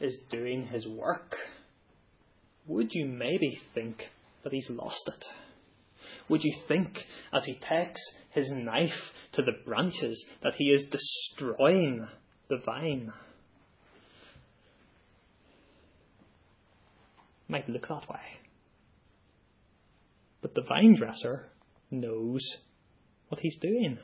is 0.00 0.18
doing 0.30 0.66
his 0.66 0.86
work, 0.86 1.34
would 2.66 2.92
you 2.92 3.06
maybe 3.06 3.58
think 3.74 4.10
that 4.42 4.52
he's 4.52 4.68
lost 4.68 5.08
it? 5.08 5.26
Would 6.28 6.44
you 6.44 6.54
think, 6.68 7.06
as 7.32 7.44
he 7.46 7.54
takes 7.54 8.00
his 8.30 8.50
knife 8.50 9.12
to 9.32 9.42
the 9.42 9.52
branches, 9.64 10.26
that 10.42 10.54
he 10.56 10.64
is 10.64 10.86
destroying 10.86 12.06
the 12.48 12.58
vine? 12.58 13.10
Might 17.48 17.68
look 17.68 17.88
that 17.88 18.08
way. 18.10 18.40
But 20.42 20.54
the 20.54 20.62
vine 20.62 20.94
dresser 20.94 21.50
knows 21.90 22.42
what 23.28 23.40
he's 23.40 23.58
doing. 23.58 23.98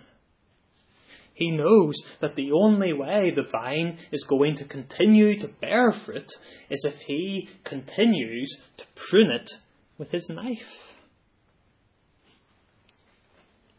He 1.41 1.51
knows 1.51 1.95
that 2.21 2.37
the 2.37 2.53
only 2.53 2.93
way 2.93 3.33
the 3.35 3.45
vine 3.51 3.97
is 4.13 4.25
going 4.25 4.57
to 4.57 4.67
continue 4.67 5.41
to 5.41 5.49
bear 5.49 5.91
fruit 5.91 6.31
is 6.69 6.85
if 6.85 6.97
he 7.07 7.49
continues 7.65 8.61
to 8.77 8.85
prune 8.95 9.31
it 9.31 9.51
with 9.97 10.11
his 10.11 10.29
knife. 10.29 10.93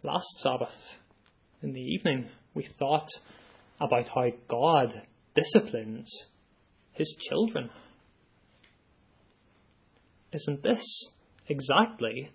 Last 0.01 0.39
Sabbath, 0.39 0.75
in 1.61 1.73
the 1.73 1.81
evening, 1.81 2.29
we 2.55 2.63
thought 2.63 3.09
about 3.79 4.07
how 4.07 4.31
God 4.47 4.99
disciplines 5.35 6.09
his 6.93 7.15
children. 7.29 7.69
Isn't 10.33 10.63
this 10.63 10.83
exactly 11.47 12.31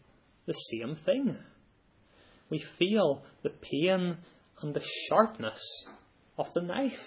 the 0.46 0.52
same 0.52 0.94
thing? 0.94 1.36
We 2.48 2.64
feel 2.78 3.24
the 3.42 3.50
pain 3.50 4.18
and 4.62 4.74
the 4.74 4.84
sharpness 5.08 5.60
of 6.38 6.52
the 6.54 6.62
knife. 6.62 7.00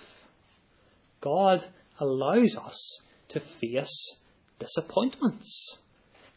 God 1.22 1.64
allows 2.00 2.56
us 2.56 3.02
to 3.30 3.40
face 3.40 4.16
disappointments. 4.60 5.78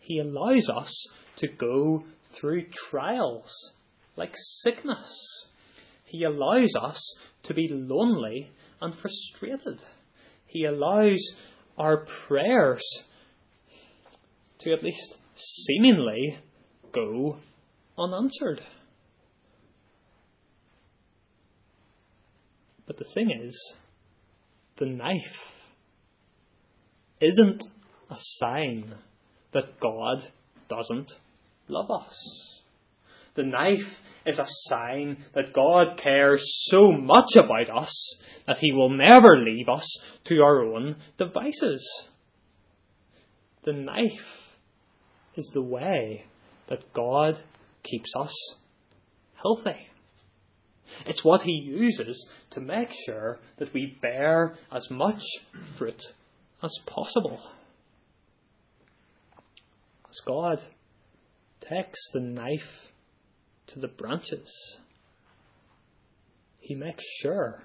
He 0.00 0.18
allows 0.18 0.68
us 0.68 1.06
to 1.36 1.48
go 1.48 2.04
through 2.34 2.66
trials 2.70 3.72
like 4.16 4.34
sickness. 4.36 5.46
He 6.04 6.24
allows 6.24 6.74
us 6.80 7.18
to 7.44 7.54
be 7.54 7.68
lonely 7.70 8.50
and 8.80 8.94
frustrated. 8.94 9.82
He 10.46 10.64
allows 10.64 11.34
our 11.78 12.04
prayers 12.26 12.82
to 14.60 14.72
at 14.72 14.82
least 14.82 15.16
seemingly 15.36 16.38
go 16.92 17.38
unanswered. 17.98 18.60
But 22.92 23.06
the 23.06 23.12
thing 23.14 23.30
is, 23.30 23.74
the 24.76 24.84
knife 24.84 25.40
isn't 27.22 27.62
a 28.10 28.16
sign 28.18 28.96
that 29.52 29.80
God 29.80 30.30
doesn't 30.68 31.10
love 31.68 31.90
us. 31.90 32.60
The 33.34 33.44
knife 33.44 33.96
is 34.26 34.38
a 34.38 34.44
sign 34.46 35.24
that 35.32 35.54
God 35.54 35.96
cares 35.96 36.44
so 36.66 36.92
much 36.92 37.34
about 37.34 37.70
us 37.74 38.20
that 38.46 38.58
He 38.58 38.72
will 38.72 38.90
never 38.90 39.38
leave 39.42 39.70
us 39.70 39.88
to 40.24 40.42
our 40.42 40.62
own 40.62 40.96
devices. 41.16 42.10
The 43.64 43.72
knife 43.72 44.52
is 45.34 45.48
the 45.54 45.62
way 45.62 46.26
that 46.68 46.92
God 46.92 47.40
keeps 47.82 48.12
us 48.14 48.34
healthy. 49.42 49.88
It's 51.06 51.24
what 51.24 51.42
He 51.42 51.52
uses 51.52 52.28
to 52.50 52.60
make 52.60 52.90
sure 53.06 53.40
that 53.58 53.72
we 53.72 53.98
bear 54.00 54.54
as 54.70 54.90
much 54.90 55.22
fruit 55.76 56.02
as 56.62 56.72
possible. 56.86 57.40
As 60.10 60.20
God 60.26 60.62
takes 61.60 62.00
the 62.12 62.20
knife 62.20 62.92
to 63.68 63.80
the 63.80 63.88
branches, 63.88 64.76
He 66.60 66.74
makes 66.74 67.04
sure. 67.20 67.62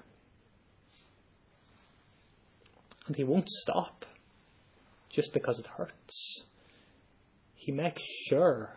And 3.08 3.16
He 3.16 3.24
won't 3.24 3.50
stop 3.50 4.06
just 5.10 5.34
because 5.34 5.60
it 5.60 5.68
hurts. 5.68 6.44
He 7.56 7.72
makes 7.72 8.02
sure 8.30 8.76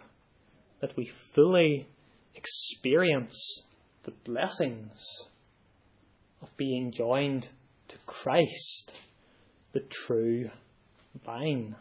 that 0.81 0.97
we 0.97 1.13
fully 1.35 1.87
experience 2.35 3.63
the 4.11 4.31
blessings 4.31 5.29
of 6.43 6.49
being 6.57 6.91
joined 6.91 7.49
to 7.89 7.97
Christ, 8.07 8.93
the 9.73 9.81
true 9.81 10.51
vine. 11.25 11.77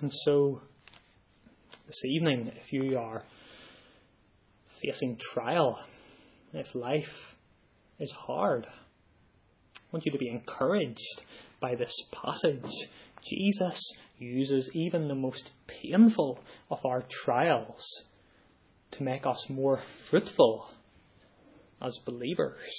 And 0.00 0.12
so, 0.12 0.62
this 1.86 2.04
evening, 2.04 2.50
if 2.56 2.72
you 2.72 2.98
are 2.98 3.22
facing 4.82 5.16
trial, 5.16 5.78
if 6.52 6.74
life 6.74 7.36
is 8.00 8.12
hard, 8.12 8.66
I 8.66 9.80
want 9.92 10.06
you 10.06 10.12
to 10.12 10.18
be 10.18 10.28
encouraged 10.28 11.22
by 11.60 11.76
this 11.76 11.94
passage. 12.12 12.88
Jesus 13.22 13.80
uses 14.18 14.70
even 14.74 15.08
the 15.08 15.14
most 15.14 15.50
painful 15.66 16.40
of 16.70 16.84
our 16.84 17.02
trials 17.02 17.84
to 18.92 19.02
make 19.02 19.26
us 19.26 19.48
more 19.48 19.82
fruitful 20.08 20.68
as 21.82 21.98
believers. 22.04 22.70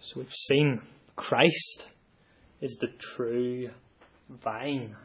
So 0.00 0.20
we've 0.20 0.32
seen 0.32 0.80
Christ 1.16 1.88
is 2.60 2.78
the 2.80 2.88
true 2.98 3.70
vine. 4.28 4.96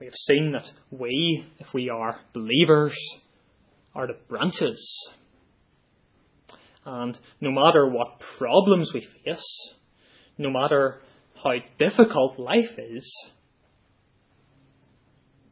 We 0.00 0.06
have 0.06 0.16
seen 0.16 0.52
that 0.52 0.70
we, 0.90 1.46
if 1.58 1.72
we 1.72 1.88
are 1.90 2.18
believers, 2.32 2.96
are 3.94 4.06
the 4.06 4.18
branches. 4.28 5.12
And 6.84 7.16
no 7.40 7.50
matter 7.50 7.88
what 7.88 8.20
problems 8.38 8.92
we 8.92 9.06
face, 9.24 9.74
no 10.38 10.50
matter 10.50 11.00
how 11.42 11.52
difficult 11.78 12.38
life 12.38 12.78
is, 12.78 13.30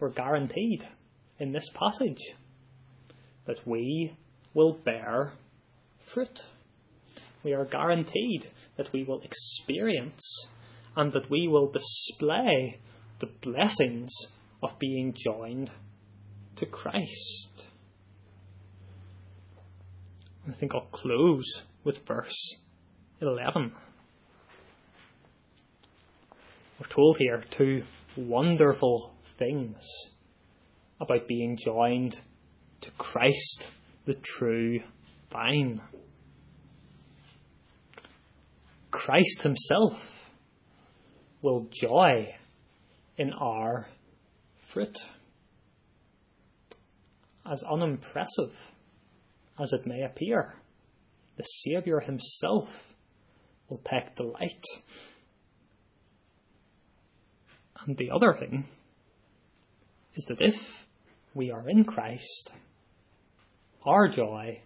we're 0.01 0.11
guaranteed 0.11 0.83
in 1.39 1.53
this 1.53 1.69
passage 1.75 2.23
that 3.47 3.67
we 3.67 4.17
will 4.55 4.73
bear 4.73 5.33
fruit. 5.99 6.43
We 7.43 7.55
are 7.55 7.65
guaranteed 7.65 8.49
that 8.77 8.93
we 8.93 9.05
will 9.05 9.23
experience 9.23 10.49
and 10.97 11.13
that 11.13 11.31
we 11.31 11.49
will 11.49 11.71
display 11.71 12.81
the 13.21 13.31
blessings 13.43 14.11
of 14.63 14.79
being 14.79 15.15
joined 15.17 15.71
to 16.57 16.67
Christ. 16.67 17.65
I 20.49 20.53
think 20.53 20.75
I'll 20.75 20.89
close 20.91 21.63
with 21.85 22.05
verse 22.07 22.57
11. 23.21 23.73
We're 26.79 26.89
told 26.89 27.19
here 27.19 27.45
two 27.51 27.85
wonderful 28.17 29.15
things 29.39 29.77
about 31.01 31.29
being 31.29 31.57
joined 31.57 32.19
to 32.83 32.91
Christ, 32.93 33.67
the 34.07 34.15
true 34.15 34.81
vine. 35.33 35.81
Christ 38.91 39.43
Himself 39.43 39.95
will 41.43 41.69
joy 41.73 42.35
in 43.17 43.33
our 43.33 43.87
fruit. 44.73 44.99
As 47.51 47.63
unimpressive 47.63 48.53
as 49.59 49.73
it 49.73 49.87
may 49.87 50.03
appear, 50.03 50.55
the 51.37 51.43
Saviour 51.43 52.01
Himself 52.01 52.69
will 53.69 53.81
take 53.91 54.17
delight. 54.17 54.65
And 57.87 57.97
the 57.97 58.11
other 58.11 58.37
thing 58.39 58.67
is 60.15 60.25
that 60.27 60.41
if 60.41 60.57
we 61.35 61.51
are 61.51 61.69
in 61.69 61.85
Christ, 61.85 62.51
our 63.85 64.09
joy 64.09 64.61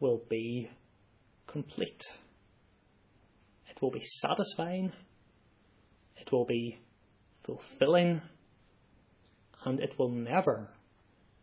will 0.00 0.22
be 0.28 0.70
complete. 1.46 2.02
It 3.68 3.80
will 3.80 3.90
be 3.90 4.02
satisfying, 4.20 4.92
it 6.16 6.30
will 6.30 6.44
be 6.44 6.78
fulfilling, 7.44 8.20
and 9.64 9.80
it 9.80 9.98
will 9.98 10.10
never 10.10 10.68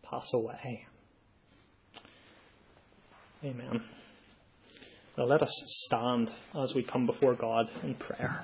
pass 0.03 0.32
away. 0.34 0.86
Amen. 3.43 3.84
Now 5.18 5.26
let 5.26 5.41
us 5.41 5.51
stand 5.65 6.32
as 6.55 6.74
we 6.76 6.84
come 6.84 7.05
before 7.05 7.36
God 7.36 7.70
in 7.84 7.95
prayer. 7.95 8.43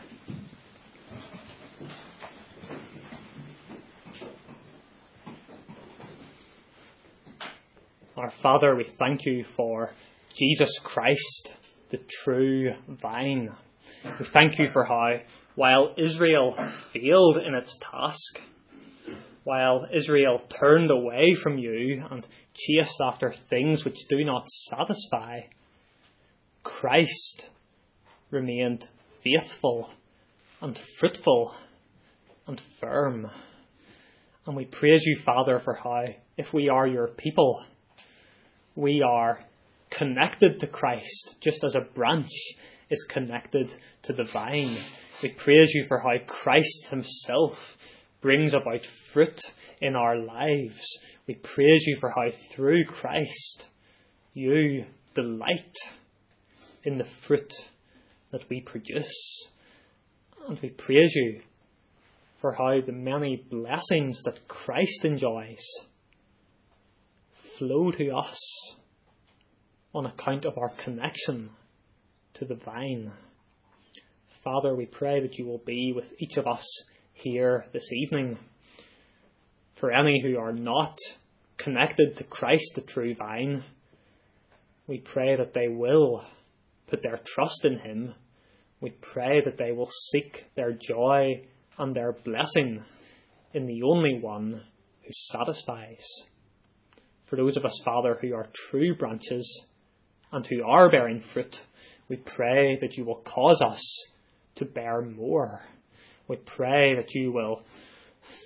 Our 8.16 8.30
Father, 8.30 8.76
we 8.76 8.84
thank 8.84 9.26
you 9.26 9.44
for 9.44 9.90
Jesus 10.36 10.78
Christ, 10.84 11.52
the 11.90 11.98
true 11.98 12.74
vine. 12.88 13.50
We 14.20 14.26
thank 14.26 14.60
you 14.60 14.70
for 14.70 14.86
how, 14.86 15.16
while 15.56 15.96
Israel 15.98 16.56
failed 16.94 17.38
in 17.38 17.56
its 17.56 17.76
task, 17.80 18.40
while 19.46 19.88
Israel 19.92 20.42
turned 20.48 20.92
away 20.92 21.34
from 21.42 21.58
you 21.58 22.06
and 22.12 22.28
chased 22.54 23.02
after 23.02 23.32
things 23.50 23.84
which 23.84 24.08
do 24.08 24.24
not 24.24 24.48
satisfy, 24.48 25.40
Christ 26.62 27.50
remained 28.30 28.88
faithful 29.24 29.90
and 30.62 30.80
fruitful 31.00 31.56
and 32.46 32.62
firm. 32.80 33.28
And 34.46 34.56
we 34.56 34.66
praise 34.66 35.04
you, 35.04 35.18
Father, 35.18 35.60
for 35.64 35.74
how, 35.74 36.04
if 36.38 36.54
we 36.54 36.70
are 36.70 36.86
your 36.86 37.08
people, 37.08 37.66
we 38.76 39.02
are 39.02 39.40
connected 39.90 40.60
to 40.60 40.68
Christ, 40.68 41.36
just 41.40 41.64
as 41.64 41.76
a 41.76 41.82
branch 41.82 42.32
is 42.90 43.06
connected 43.10 43.74
to 44.04 44.14
the 44.14 44.24
vine. 44.24 44.78
We 45.22 45.30
praise 45.30 45.72
you 45.74 45.86
for 45.88 46.00
how 46.00 46.18
Christ 46.28 46.88
Himself 46.90 47.78
brings 48.22 48.54
about 48.54 48.86
fruit 49.12 49.40
in 49.82 49.96
our 49.96 50.18
lives. 50.18 51.00
We 51.28 51.36
praise 51.36 51.84
you 51.86 51.98
for 52.00 52.10
how 52.10 52.32
through 52.52 52.86
Christ 52.86 53.68
you 54.34 54.86
delight 55.14 55.76
in 56.84 56.98
the 56.98 57.06
fruit 57.06 57.54
that 58.32 58.50
we 58.50 58.62
produce. 58.62 59.48
And 60.48 60.60
we 60.60 60.70
praise 60.70 61.14
you 61.16 61.42
for 62.42 62.54
how 62.54 62.82
the 62.86 62.92
many 62.92 63.38
blessings 63.50 64.24
that 64.24 64.48
Christ 64.48 65.06
enjoys 65.06 65.64
flow 67.64 67.92
to 67.92 68.10
us 68.10 68.76
on 69.94 70.06
account 70.06 70.44
of 70.44 70.58
our 70.58 70.72
connection 70.84 71.50
to 72.34 72.44
the 72.44 72.56
vine. 72.56 73.10
Father, 74.44 74.76
we 74.76 74.86
pray 74.86 75.22
that 75.22 75.38
you 75.38 75.46
will 75.46 75.62
be 75.66 75.94
with 75.96 76.12
each 76.20 76.36
of 76.36 76.46
us 76.46 76.66
here 77.14 77.64
this 77.72 77.90
evening. 77.94 78.38
For 79.76 79.94
any 79.94 80.22
who 80.22 80.38
are 80.38 80.52
not 80.52 80.98
connected 81.58 82.18
to 82.18 82.26
Christ, 82.26 82.74
the 82.76 82.82
true 82.82 83.16
vine, 83.16 83.64
we 84.86 84.98
pray 84.98 85.38
that 85.38 85.54
they 85.54 85.70
will 85.70 86.26
put 86.88 87.02
their 87.02 87.22
trust 87.24 87.64
in 87.64 87.80
Him. 87.80 88.14
We 88.82 88.90
pray 88.90 89.42
that 89.46 89.58
they 89.58 89.72
will 89.72 89.90
seek 90.12 90.44
their 90.56 90.74
joy 90.74 91.46
and 91.78 91.96
their 91.96 92.12
blessing 92.12 92.84
in 93.54 93.68
the 93.68 93.84
only 93.84 94.20
one 94.20 94.64
who 95.04 95.12
satisfies. 95.14 96.06
For 97.34 97.38
those 97.38 97.58
of 97.58 97.66
us, 97.66 97.82
Father, 97.84 98.16
who 98.22 98.36
are 98.36 98.48
true 98.54 98.94
branches 98.94 99.64
and 100.32 100.46
who 100.46 100.64
are 100.64 100.92
bearing 100.92 101.20
fruit, 101.20 101.60
we 102.08 102.18
pray 102.18 102.78
that 102.80 102.96
you 102.96 103.06
will 103.06 103.24
cause 103.26 103.60
us 103.60 103.82
to 104.58 104.66
bear 104.66 105.02
more. 105.02 105.60
We 106.28 106.36
pray 106.36 106.94
that 106.96 107.16
you 107.16 107.32
will 107.32 107.64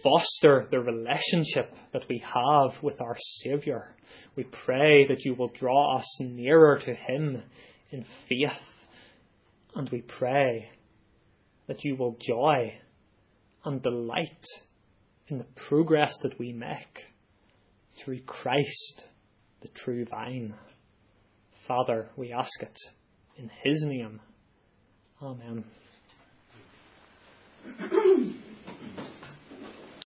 foster 0.01 0.69
the 0.71 0.79
relationship 0.79 1.75
that 1.91 2.05
we 2.07 2.23
have 2.23 2.81
with 2.81 3.01
our 3.01 3.17
Saviour. 3.19 3.93
We 4.37 4.45
pray 4.45 5.05
that 5.09 5.25
you 5.25 5.33
will 5.33 5.49
draw 5.49 5.97
us 5.97 6.21
nearer 6.21 6.79
to 6.79 6.93
Him 6.93 7.43
in 7.91 8.05
faith. 8.29 8.87
And 9.75 9.89
we 9.89 9.99
pray 9.99 10.69
that 11.67 11.83
you 11.83 11.97
will 11.97 12.15
joy 12.21 12.79
and 13.65 13.83
delight 13.83 14.45
in 15.27 15.39
the 15.39 15.47
progress 15.55 16.13
that 16.21 16.39
we 16.39 16.53
make 16.53 17.03
through 17.97 18.21
Christ, 18.21 19.05
the 19.61 19.67
true 19.69 20.05
vine. 20.05 20.53
Father, 21.67 22.09
we 22.15 22.31
ask 22.31 22.61
it 22.61 22.77
in 23.37 23.49
his 23.63 23.83
name. 23.83 24.21
Amen. 25.21 25.63